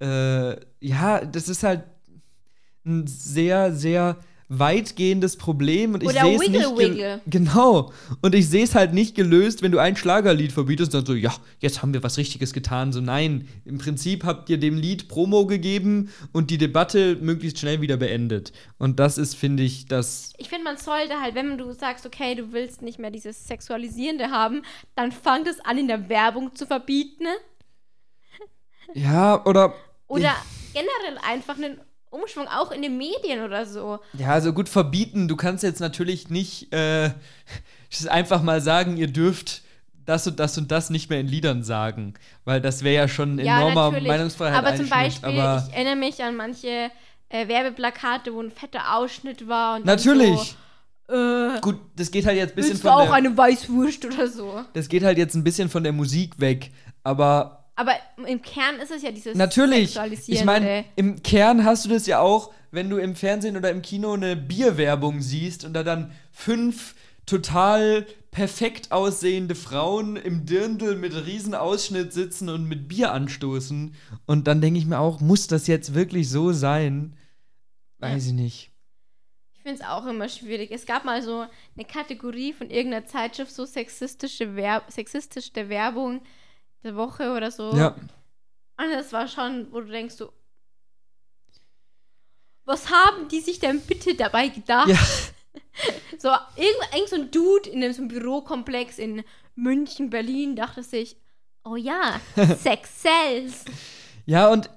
[0.00, 1.82] äh, ja, das ist halt
[2.84, 4.16] ein sehr, sehr
[4.50, 7.20] weitgehendes Problem und ich Oder sehe es Wiggle nicht Wiggle.
[7.26, 11.06] genau und ich sehe es halt nicht gelöst, wenn du ein Schlagerlied verbietest und dann
[11.06, 14.78] so ja jetzt haben wir was Richtiges getan so nein im Prinzip habt ihr dem
[14.78, 19.84] Lied Promo gegeben und die Debatte möglichst schnell wieder beendet und das ist finde ich
[19.84, 23.46] das Ich finde, man sollte halt, wenn du sagst, okay, du willst nicht mehr dieses
[23.46, 24.62] Sexualisierende haben,
[24.94, 27.26] dann fang das an, in der Werbung zu verbieten.
[28.94, 29.74] ja oder
[30.06, 30.34] Oder
[30.72, 31.78] generell einfach einen
[32.10, 33.98] Umschwung, auch in den Medien oder so.
[34.14, 35.28] Ja, also gut verbieten.
[35.28, 37.10] Du kannst jetzt natürlich nicht äh,
[38.08, 39.62] einfach mal sagen, ihr dürft
[40.04, 43.36] das und das und das nicht mehr in Liedern sagen, weil das wäre ja schon
[43.36, 44.08] ein Ja, enormer natürlich.
[44.08, 44.58] Meinungsfreiheit.
[44.58, 46.90] Aber zum Beispiel, aber ich erinnere mich an manche
[47.28, 49.76] äh, Werbeplakate, wo ein fetter Ausschnitt war.
[49.76, 50.56] Und natürlich.
[51.08, 54.26] So, äh, Gut, das geht halt jetzt ein bisschen von auch der, eine Weißwurst oder
[54.28, 54.64] so.
[54.74, 56.70] das geht halt jetzt ein bisschen von der Musik weg,
[57.02, 57.92] aber Aber
[58.26, 59.96] im Kern ist es ja dieses Natürlich.
[60.26, 63.82] Ich meine, im Kern hast du das ja auch, wenn du im Fernsehen oder im
[63.82, 71.14] Kino eine Bierwerbung siehst und da dann fünf total perfekt aussehende Frauen im Dirndl mit
[71.14, 73.94] Riesenausschnitt sitzen und mit Bier anstoßen.
[74.26, 77.14] Und dann denke ich mir auch, muss das jetzt wirklich so sein?
[77.98, 78.72] Weiß ich nicht.
[79.54, 80.72] Ich finde es auch immer schwierig.
[80.72, 81.44] Es gab mal so
[81.76, 86.22] eine Kategorie von irgendeiner Zeitschrift, so sexistische, Werb sexistische Werbung
[86.82, 87.74] der Woche oder so.
[87.74, 87.94] Ja.
[88.76, 90.32] Und das war schon, wo du denkst so,
[92.64, 94.88] was haben die sich denn bitte dabei gedacht?
[94.88, 94.98] Ja.
[96.18, 99.22] So, irgend, irgend so ein Dude in einem so einem Bürokomplex in
[99.54, 101.16] München, Berlin dachte sich,
[101.64, 102.20] oh ja,
[102.58, 103.64] Sex sells.
[104.26, 104.68] Ja, und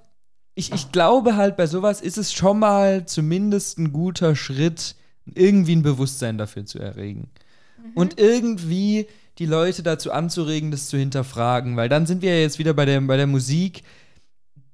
[0.53, 5.75] ich, ich glaube halt, bei sowas ist es schon mal zumindest ein guter Schritt, irgendwie
[5.75, 7.31] ein Bewusstsein dafür zu erregen.
[7.95, 11.77] Und irgendwie die Leute dazu anzuregen, das zu hinterfragen.
[11.77, 13.83] Weil dann sind wir ja jetzt wieder bei der, bei der Musik.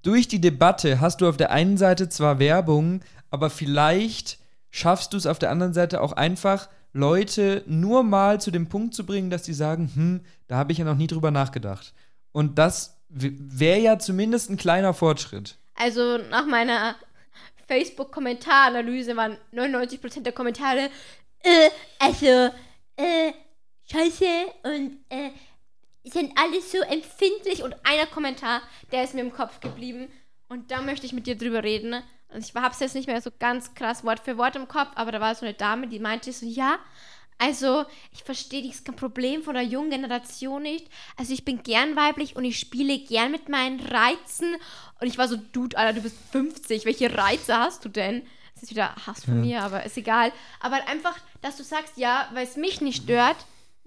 [0.01, 4.39] Durch die Debatte hast du auf der einen Seite zwar Werbung, aber vielleicht
[4.69, 8.95] schaffst du es auf der anderen Seite auch einfach, Leute nur mal zu dem Punkt
[8.95, 11.93] zu bringen, dass die sagen, hm, da habe ich ja noch nie drüber nachgedacht.
[12.31, 15.57] Und das wäre ja zumindest ein kleiner Fortschritt.
[15.75, 16.95] Also nach meiner
[17.67, 20.89] Facebook-Kommentaranalyse waren 99% der Kommentare,
[21.43, 22.51] äh, also,
[22.95, 23.31] äh,
[23.91, 24.25] scheiße
[24.63, 25.31] und, äh,
[26.03, 30.07] sind alles so empfindlich und einer Kommentar, der ist mir im Kopf geblieben
[30.47, 32.01] und da möchte ich mit dir drüber reden.
[32.29, 35.11] Und ich hab's jetzt nicht mehr so ganz krass Wort für Wort im Kopf, aber
[35.11, 36.77] da war so eine Dame, die meinte so, ja,
[37.37, 40.87] also ich verstehe dieses Problem von der jungen Generation nicht.
[41.17, 44.55] Also ich bin gern weiblich und ich spiele gern mit meinen Reizen.
[44.99, 48.25] Und ich war so, Dude, Alter, du bist 50, welche Reize hast du denn?
[48.55, 49.59] Das ist wieder Hass von Ja.
[49.59, 50.31] mir, aber ist egal.
[50.61, 53.37] Aber einfach, dass du sagst, ja, weil es mich nicht stört,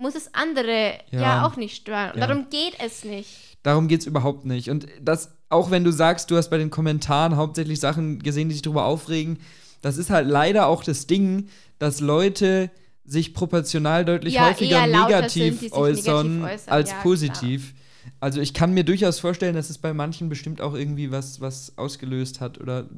[0.00, 1.46] muss es andere ja, Ja.
[1.46, 2.12] auch nicht stören.
[2.12, 2.26] Und Ja.
[2.26, 3.28] darum geht es nicht.
[3.62, 4.70] Darum geht es überhaupt nicht.
[4.70, 8.54] Und das, auch wenn du sagst, du hast bei den Kommentaren hauptsächlich Sachen gesehen, die
[8.54, 9.38] sich darüber aufregen,
[9.82, 12.70] das ist halt leider auch das Ding, dass Leute
[13.04, 17.74] sich proportional deutlich Ja, häufiger negativ sind, äußern negativ äußern, als positiv.
[18.18, 21.76] Also ich kann mir durchaus vorstellen, dass es bei manchen bestimmt auch irgendwie was, was
[21.76, 22.58] ausgelöst hat.
[22.60, 22.88] Oder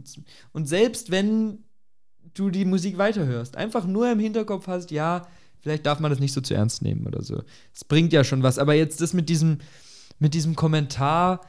[0.52, 1.64] und selbst wenn
[2.34, 5.26] du die Musik weiterhörst, einfach nur im Hinterkopf hast, ja,
[5.62, 7.42] vielleicht darf man das nicht so zu ernst nehmen oder so.
[7.74, 8.58] Es bringt ja schon was.
[8.58, 9.58] Aber jetzt das mit diesem,
[10.18, 11.40] mit diesem Kommentar,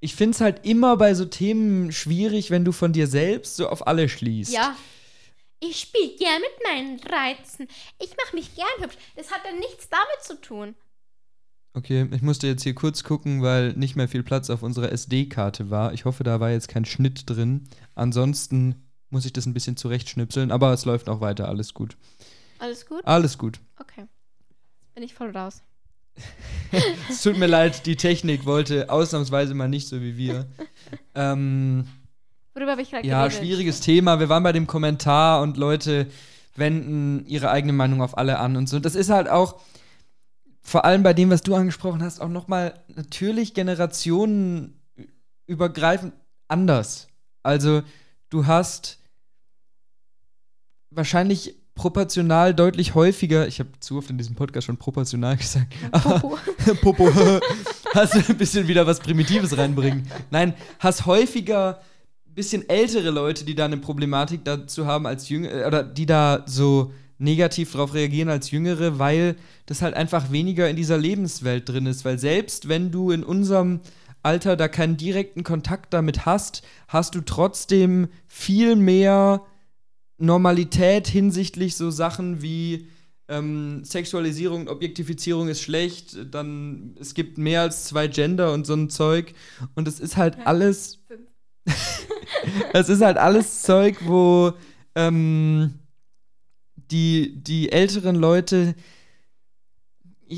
[0.00, 3.68] ich finde es halt immer bei so Themen schwierig, wenn du von dir selbst so
[3.68, 4.52] auf alle schließt.
[4.52, 4.76] Ja.
[5.60, 7.68] Ich spiele gern mit meinen Reizen.
[7.98, 8.96] Ich mache mich gern hübsch.
[9.16, 10.74] Das hat dann nichts damit zu tun.
[11.72, 15.70] Okay, ich musste jetzt hier kurz gucken, weil nicht mehr viel Platz auf unserer SD-Karte
[15.70, 15.92] war.
[15.92, 17.68] Ich hoffe, da war jetzt kein Schnitt drin.
[17.94, 21.96] Ansonsten muss ich das ein bisschen zurechtschnipseln, aber es läuft auch weiter, alles gut.
[22.64, 23.04] Alles gut?
[23.04, 23.60] Alles gut.
[23.78, 24.06] Okay.
[24.94, 25.62] Bin ich voll raus.
[27.10, 30.46] Es tut mir leid, die Technik wollte ausnahmsweise mal nicht so wie wir.
[31.14, 31.86] ähm,
[32.54, 33.38] Worüber habe ich gerade ja, geredet?
[33.38, 34.18] schwieriges Thema.
[34.18, 36.08] Wir waren bei dem Kommentar und Leute
[36.56, 38.80] wenden ihre eigene Meinung auf alle an und so.
[38.80, 39.60] Das ist halt auch,
[40.62, 46.14] vor allem bei dem, was du angesprochen hast, auch nochmal natürlich generationenübergreifend
[46.48, 47.08] anders.
[47.42, 47.82] Also,
[48.30, 48.98] du hast
[50.90, 56.38] wahrscheinlich proportional deutlich häufiger, ich habe zu oft in diesem Podcast schon proportional gesagt, Popo.
[56.80, 57.10] Popo,
[57.94, 60.08] hast du ein bisschen wieder was Primitives reinbringen.
[60.30, 61.80] Nein, hast häufiger
[62.26, 66.44] ein bisschen ältere Leute, die da eine Problematik dazu haben als jüngere, oder die da
[66.46, 71.86] so negativ drauf reagieren als jüngere, weil das halt einfach weniger in dieser Lebenswelt drin
[71.86, 72.04] ist.
[72.04, 73.80] Weil selbst wenn du in unserem
[74.22, 79.42] Alter da keinen direkten Kontakt damit hast, hast du trotzdem viel mehr
[80.18, 82.88] Normalität hinsichtlich so Sachen wie
[83.28, 88.74] ähm, Sexualisierung und Objektifizierung ist schlecht, dann es gibt mehr als zwei Gender und so
[88.74, 89.34] ein Zeug.
[89.74, 90.44] Und es ist halt Ja.
[90.44, 90.98] alles.
[92.74, 94.52] Es ist halt alles Zeug, wo
[94.94, 95.74] ähm,
[96.76, 98.74] die, die älteren Leute.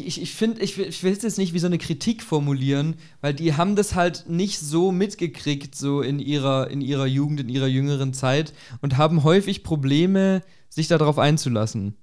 [0.05, 2.97] Ich, ich finde, ich, will- ich will es jetzt nicht wie so eine Kritik formulieren,
[3.20, 7.49] weil die haben das halt nicht so mitgekriegt, so in ihrer, in ihrer Jugend, in
[7.49, 11.97] ihrer jüngeren Zeit und haben häufig Probleme, sich darauf einzulassen.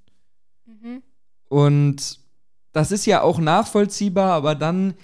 [0.65, 1.01] Mhm.
[1.49, 2.19] Und
[2.71, 4.95] das ist ja auch nachvollziehbar, aber dann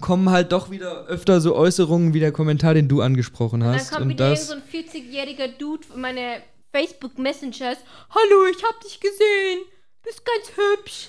[0.00, 3.74] kommen halt doch wieder öfter so Äußerungen wie der Kommentar, den du angesprochen Und dann
[3.74, 3.90] hast.
[3.90, 6.36] kommt Und wieder so ein 40-jähriger Dude von meine
[6.72, 7.78] Facebook Messengers.
[8.10, 9.60] Hallo, ich hab dich gesehen.
[10.02, 11.08] Bist ganz hübsch.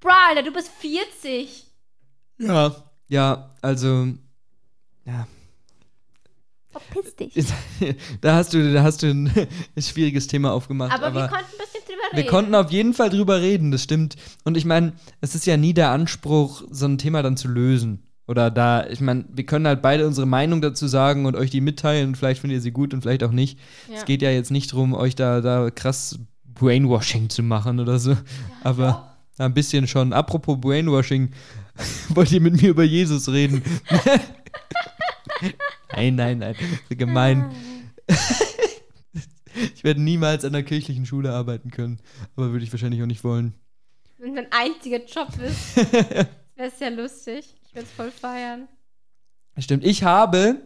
[0.00, 1.66] Bro, Alter, du bist 40.
[2.38, 2.74] ja,
[3.08, 4.08] ja, also.
[5.04, 5.26] Ja,
[6.70, 7.46] Verpiss dich.
[8.20, 9.30] da hast du, da hast du ein,
[9.78, 10.92] schwieriges Thema aufgemacht.
[10.92, 12.16] Aber, Aber, wir konnten ein bisschen drüber reden.
[12.16, 14.16] wir konnten auf jeden Fall drüber reden, das stimmt.
[14.44, 18.04] Und ich meine, es ist ja nie der Anspruch, so ein Thema dann zu lösen.
[18.26, 21.62] Oder da, ich meine, wir können halt beide unsere Meinung dazu sagen und euch die
[21.62, 22.14] mitteilen.
[22.14, 23.58] Vielleicht findet ihr sie gut und vielleicht auch nicht.
[23.88, 23.96] Ja.
[23.96, 28.16] Es geht ja jetzt nicht darum, euch da, da krass Brainwashing zu machen oder so.
[28.62, 29.07] Aber ja,
[29.44, 30.12] ein bisschen schon.
[30.12, 31.30] Apropos Brainwashing,
[32.10, 33.62] wollt ihr mit mir über Jesus reden?
[35.92, 36.54] nein, nein, nein.
[36.90, 37.50] Gemein.
[39.74, 41.98] ich werde niemals an einer kirchlichen Schule arbeiten können.
[42.36, 43.54] Aber würde ich wahrscheinlich auch nicht wollen.
[44.18, 47.54] Wenn dein einziger Job ist, wäre es ja lustig.
[47.66, 48.66] Ich würde es voll feiern.
[49.58, 49.84] Stimmt.
[49.84, 50.56] Ich habe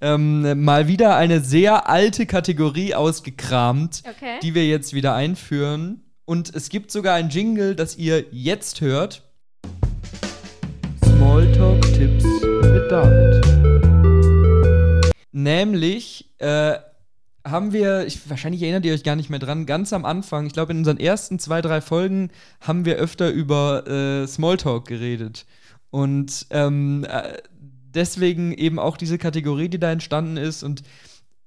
[0.00, 4.38] ähm, mal wieder eine sehr alte Kategorie ausgekramt, Okay.
[4.42, 6.02] die wir jetzt wieder einführen.
[6.28, 9.22] Und es gibt sogar ein Jingle, das ihr jetzt hört.
[11.02, 12.24] Smalltalk-Tipps
[12.64, 13.46] mit David.
[15.32, 16.74] Nämlich äh,
[17.46, 20.52] haben wir, ich, wahrscheinlich erinnert ihr euch gar nicht mehr dran, ganz am Anfang, ich
[20.52, 22.28] glaube in unseren ersten zwei, drei Folgen
[22.60, 25.46] haben wir öfter über äh, Smalltalk geredet.
[25.88, 27.38] Und ähm, äh,
[27.94, 30.62] deswegen eben auch diese Kategorie, die da entstanden ist.
[30.62, 30.82] Und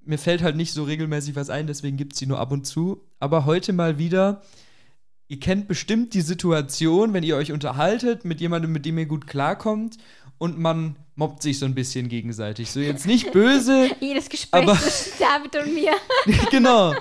[0.04, 2.66] mir fällt halt nicht so regelmäßig was ein, deswegen gibt es sie nur ab und
[2.66, 3.04] zu.
[3.20, 4.42] Aber heute mal wieder,
[5.32, 9.28] ihr kennt bestimmt die Situation, wenn ihr euch unterhaltet mit jemandem, mit dem ihr gut
[9.28, 9.96] klarkommt
[10.38, 12.70] und man mobbt sich so ein bisschen gegenseitig.
[12.70, 15.94] So jetzt nicht böse, Jedes Gespräch Aber- zwischen David und mir.
[16.52, 16.94] genau.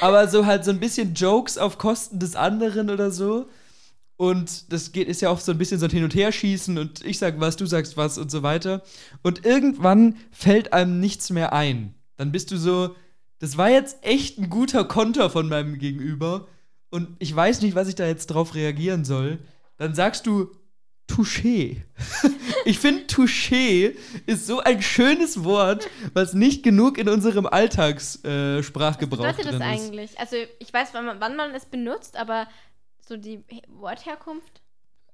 [0.00, 3.46] Aber so halt so ein bisschen Jokes auf Kosten des anderen oder so.
[4.16, 7.04] Und das geht, ist ja auch so ein bisschen so ein Hin- und Herschießen und
[7.04, 8.82] ich sag was, du sagst was und so weiter.
[9.22, 11.94] Und irgendwann fällt einem nichts mehr ein.
[12.16, 12.96] Dann bist du so,
[13.38, 16.48] das war jetzt echt ein guter Konter von meinem Gegenüber
[16.90, 19.38] und ich weiß nicht, was ich da jetzt drauf reagieren soll.
[19.78, 20.50] Dann sagst du
[21.08, 21.82] Touché.
[22.64, 23.94] ich finde, Touché
[24.26, 29.60] ist so ein schönes Wort, was nicht genug in unserem Alltagssprachgebrauch äh, Sprachgebrauch Was bedeutet
[29.60, 29.82] das ist.
[29.84, 30.18] eigentlich?
[30.18, 32.48] Also, ich weiß, wann man, wann man es benutzt, aber
[33.06, 34.62] so die He- Wortherkunft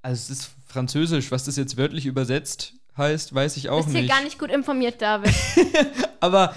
[0.00, 4.02] Also es ist Französisch, was das jetzt wörtlich übersetzt heißt, weiß ich auch bist hier
[4.02, 4.10] nicht.
[4.10, 5.34] gar nicht gut informiert, David.
[6.20, 6.54] Aber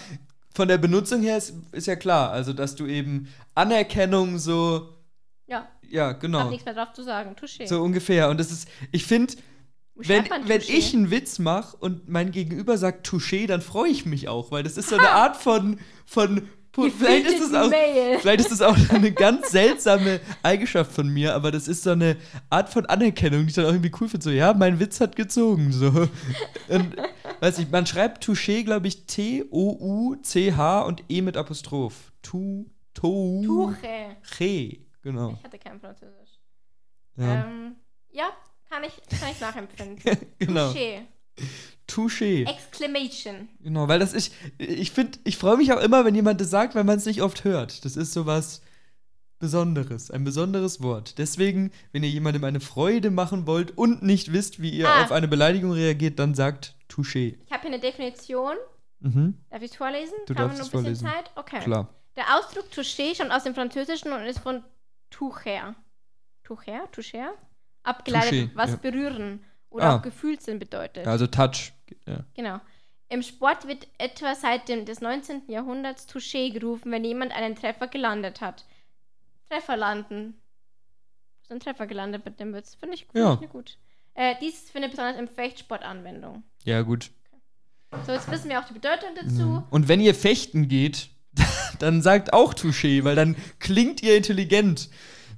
[0.53, 4.95] von der Benutzung her ist, ist ja klar, also dass du eben Anerkennung so,
[5.90, 7.36] Ja, ja hab genau, nichts mehr drauf zu sagen.
[7.40, 7.68] Touché.
[7.68, 8.30] so ungefähr.
[8.30, 9.34] Und das ist, ich finde,
[9.96, 14.28] wenn, wenn ich einen Witz mache und mein Gegenüber sagt Touché, dann freue ich mich
[14.28, 18.20] auch, weil das ist so eine Art von, von vielleicht ist es auch, Mail.
[18.20, 22.18] Vielleicht ist das auch eine ganz seltsame Eigenschaft von mir, aber das ist so eine
[22.50, 24.24] Art von Anerkennung, die ich dann auch irgendwie cool finde.
[24.24, 25.72] So, ja, mein Witz hat gezogen.
[25.72, 25.88] So.
[26.68, 26.96] Und,
[27.40, 32.12] weiß ich, man schreibt Touché, glaube ich, T-O-U-C-H und E mit Apostroph.
[32.22, 34.18] Tu, to, Tuche.
[35.06, 35.34] Genau.
[35.38, 36.39] Ich hatte kein Französisch.
[37.16, 37.76] Ja, Ähm,
[38.12, 38.30] ja,
[38.70, 39.99] kann ich, kann ich nachempfinden.
[40.39, 40.72] genau.
[40.72, 41.01] Touché.
[41.88, 42.45] Touché.
[42.49, 43.47] Exclamation.
[43.62, 46.74] Genau, weil das ich, ich finde, ich freue mich auch immer, wenn jemand das sagt,
[46.76, 47.86] weil man es nicht oft hört.
[47.86, 48.62] Das ist so was
[49.38, 51.18] Besonderes, ein besonderes Wort.
[51.20, 55.03] Deswegen, wenn ihr jemandem eine Freude machen wollt und nicht wisst, wie ihr Ah.
[55.03, 57.38] auf eine Beleidigung reagiert, dann sagt Touché.
[57.45, 58.56] Ich habe hier eine Definition.
[59.01, 60.14] Mhm, Darf ich es vorlesen?
[60.26, 61.26] Du Haben darfst wir noch ein es bisschen vorlesen.
[61.26, 61.32] Zeit?
[61.36, 61.60] Okay.
[61.60, 61.89] klar.
[62.16, 64.64] Der Ausdruck Touché stammt aus dem Französischen und ist von
[65.16, 65.76] Tucher.
[66.43, 66.91] Tucher?
[66.91, 67.34] Toucher?
[67.84, 68.76] Abgeleitet, Touché, was ja.
[68.78, 69.95] berühren oder Ah.
[69.97, 71.07] auch Gefühlsinn bedeutet.
[71.07, 71.72] Also Touch.
[72.07, 72.26] Ja.
[72.34, 72.59] Genau.
[73.09, 75.43] Im Sport wird etwa seit dem des 19.
[75.47, 78.66] Jahrhunderts Touché gerufen, wenn jemand einen Treffer gelandet hat.
[79.49, 80.41] Treffer landen.
[81.41, 82.76] Hast einen Treffer gelandet mit dem Witz.
[82.76, 83.34] Finde ich, find Ja.
[83.36, 83.78] ich nicht gut.
[84.16, 86.43] Äh, dies findet besonders im Fechtsport Anwendung.
[86.63, 87.11] ja, gut.
[88.05, 89.63] So, jetzt wissen wir auch die Bedeutung dazu.
[89.70, 91.09] Und wenn ihr fechten geht,
[91.80, 94.90] dann sagt auch Touché, weil dann klingt ihr intelligent.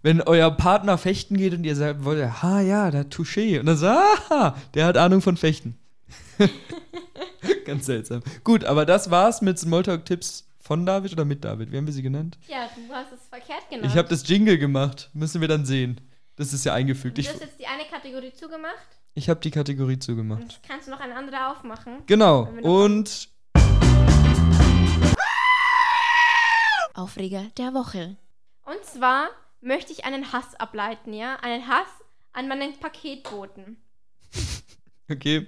[0.03, 3.59] Wenn euer Partner fechten geht und ihr sagt, wollt ihr, ha ja, da Touché.
[3.59, 5.77] Und dann so, aha, der hat Ahnung von Fechten.
[7.65, 8.21] Ganz seltsam.
[8.43, 11.71] Gut, aber das war's mit Smalltalk-Tipps von David oder mit David?
[11.71, 12.37] Wie haben wir sie genannt?
[12.47, 13.91] Ja, du hast es verkehrt genannt.
[13.91, 15.09] Ich habe das Jingle gemacht.
[15.13, 15.99] Müssen wir dann sehen.
[16.35, 17.17] Das ist ja eingefügt.
[17.17, 18.75] Du hast jetzt die eine Kategorie zugemacht
[19.17, 20.43] ich habe die Kategorie zugemacht.
[20.43, 22.03] und kannst du noch eine andere aufmachen.
[22.05, 22.47] Genau.
[22.61, 23.29] Und
[26.97, 28.17] Aufreger der Woche.
[28.65, 29.29] Und zwar
[29.61, 31.35] möchte ich einen Hass ableiten, ja?
[31.37, 31.87] Einen Hass
[32.33, 33.77] an meinen Paketboten.
[35.11, 35.47] okay.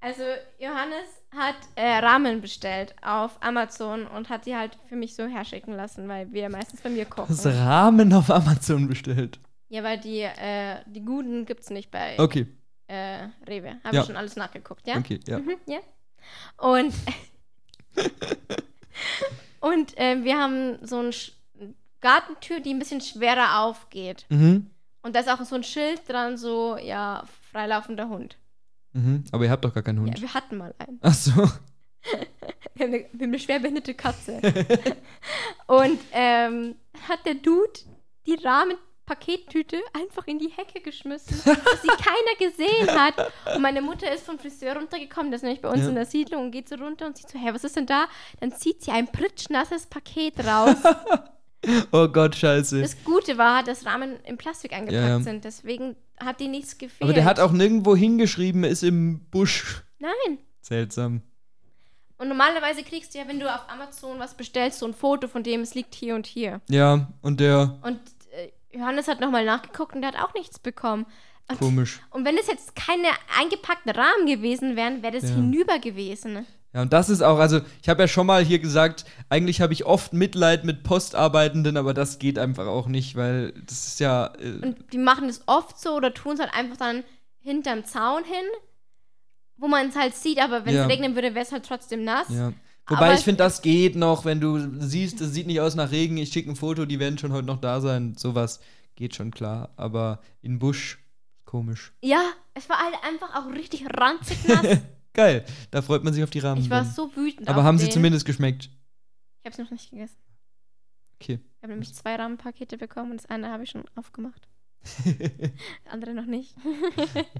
[0.00, 0.22] Also
[0.60, 5.74] Johannes hat äh, Ramen bestellt auf Amazon und hat sie halt für mich so herschicken
[5.74, 7.36] lassen, weil wir meistens bei mir kochen.
[7.36, 9.40] Das Rahmen auf Amazon bestellt.
[9.68, 12.46] Ja, weil die, äh, die guten gibt's nicht bei Okay.
[12.88, 13.76] äh, äh, Rewe.
[13.84, 14.00] Habe Ja.
[14.02, 14.96] ich schon alles nachgeguckt, ja?
[14.96, 15.40] Okay, ja.
[15.40, 15.78] Mhm, ja.
[16.56, 16.94] Und,
[19.60, 21.10] und äh, wir haben so eine
[22.00, 24.26] Gartentür, die ein bisschen schwerer aufgeht.
[24.28, 24.70] Mhm.
[25.02, 28.36] Und da ist auch so ein Schild dran, so, ja, freilaufender Hund.
[28.92, 29.24] Mhm.
[29.32, 30.16] Aber ihr habt doch gar keinen Hund.
[30.16, 30.98] Ja, wir hatten mal einen.
[31.02, 31.32] Ach so.
[32.74, 34.40] Wir haben eine, wir haben eine schwerbehinderte Katze.
[35.66, 36.76] und ähm,
[37.08, 37.80] hat der Dude
[38.24, 38.36] die
[39.08, 43.14] Rahmenpakettüte einfach in die Hecke geschmissen, dass sie keiner gesehen hat.
[43.54, 45.88] Und meine Mutter ist vom Friseur runtergekommen, das ist nämlich bei uns Ja.
[45.88, 48.06] in der Siedlung, und geht so runter und sieht so, hä, was ist denn da?
[48.40, 50.76] Dann zieht sie ein pritschnasses Paket raus.
[51.90, 52.80] Oh Gott, scheiße.
[52.80, 55.20] Das Gute war, dass Rahmen in Plastik eingepackt Ja, ja.
[55.20, 57.02] sind, deswegen hat die nichts gefehlt.
[57.02, 59.82] Aber der hat auch nirgendwo hingeschrieben, ist im Busch.
[59.98, 60.38] Nein.
[60.60, 61.22] Seltsam.
[62.16, 65.42] Und normalerweise kriegst du ja, wenn du auf Amazon was bestellst, so ein Foto von
[65.42, 66.60] dem, es liegt hier und hier.
[66.70, 67.98] Ja, und der, Und
[68.78, 71.06] Johannes hat nochmal nachgeguckt und der hat auch nichts bekommen.
[71.50, 72.00] Und, komisch.
[72.10, 73.08] und wenn es jetzt keine
[73.40, 75.36] eingepackten Rahmen gewesen wären, wäre das Ja.
[75.36, 76.46] hinüber gewesen.
[76.74, 79.72] Ja, und das ist auch, also ich habe ja schon mal hier gesagt, eigentlich habe
[79.72, 84.26] ich oft Mitleid mit Postarbeitenden, aber das geht einfach auch nicht, weil das ist ja.
[84.38, 87.04] Äh, Und die machen es oft so oder tun es halt einfach dann
[87.40, 88.44] hinterm Zaun hin,
[89.56, 90.82] wo man es halt sieht, aber wenn Ja.
[90.84, 92.28] es regnen würde, wäre es halt trotzdem nass.
[92.28, 92.52] ja.
[92.88, 95.90] Wobei Aber ich finde, das geht noch, wenn du siehst, es sieht nicht aus nach
[95.90, 98.14] Regen, ich schicke ein Foto, die werden schon heute noch da sein.
[98.16, 98.60] Sowas
[98.96, 99.70] geht schon klar.
[99.76, 100.98] Aber in Busch,
[101.44, 101.92] komisch.
[102.02, 102.22] Ja,
[102.54, 104.78] es war halt einfach auch richtig ranzig nass.
[105.12, 106.60] Geil, da freut man sich auf die Rahmen.
[106.62, 107.48] ich war so wütend.
[107.48, 107.92] aber haben sie den.
[107.92, 108.70] zumindest geschmeckt?
[109.40, 110.16] Ich habe es noch nicht gegessen.
[111.20, 111.40] Okay.
[111.56, 114.47] Ich habe nämlich zwei Rahmenpakete bekommen und das eine habe ich schon aufgemacht.
[115.90, 116.54] Andere noch nicht.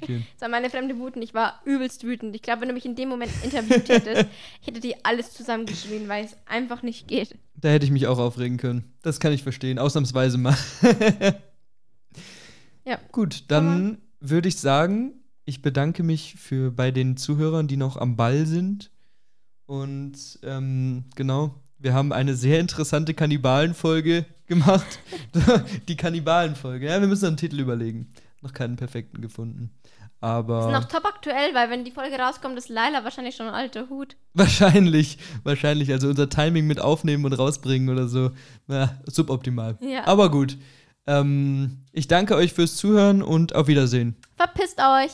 [0.02, 0.22] okay.
[0.34, 2.34] Das war meine fremde Wut und ich war übelst wütend.
[2.34, 4.26] Ich glaube, wenn du mich in dem Moment interviewt hättest,
[4.60, 7.36] ich hätte dir alles zusammengeschrien, weil es einfach nicht geht.
[7.54, 8.92] Da hätte ich mich auch aufregen können.
[9.02, 10.56] Das kann ich verstehen, ausnahmsweise mal.
[12.88, 12.98] Ja.
[13.12, 15.12] Gut, dann würde ich sagen,
[15.44, 18.90] ich bedanke mich für bei den Zuhörern, die noch am Ball sind.
[19.66, 24.98] Und ähm, genau, wir haben eine sehr interessante Kannibalenfolge gemacht.
[25.88, 26.86] die Kannibalenfolge.
[26.86, 28.12] Ja, wir müssen einen Titel überlegen.
[28.40, 29.70] Noch keinen perfekten gefunden.
[30.20, 33.46] Das Aber ist noch top aktuell, weil wenn die Folge rauskommt, ist Laila wahrscheinlich schon
[33.46, 34.16] ein alter Hut.
[34.34, 35.92] wahrscheinlich, wahrscheinlich.
[35.92, 38.32] Also unser Timing mit aufnehmen und rausbringen oder so,
[38.66, 39.78] na, suboptimal.
[39.80, 40.06] Ja.
[40.06, 40.56] Aber gut.
[41.06, 44.16] Ähm, ich danke euch fürs Zuhören und auf Wiedersehen.
[44.36, 45.12] Verpisst euch!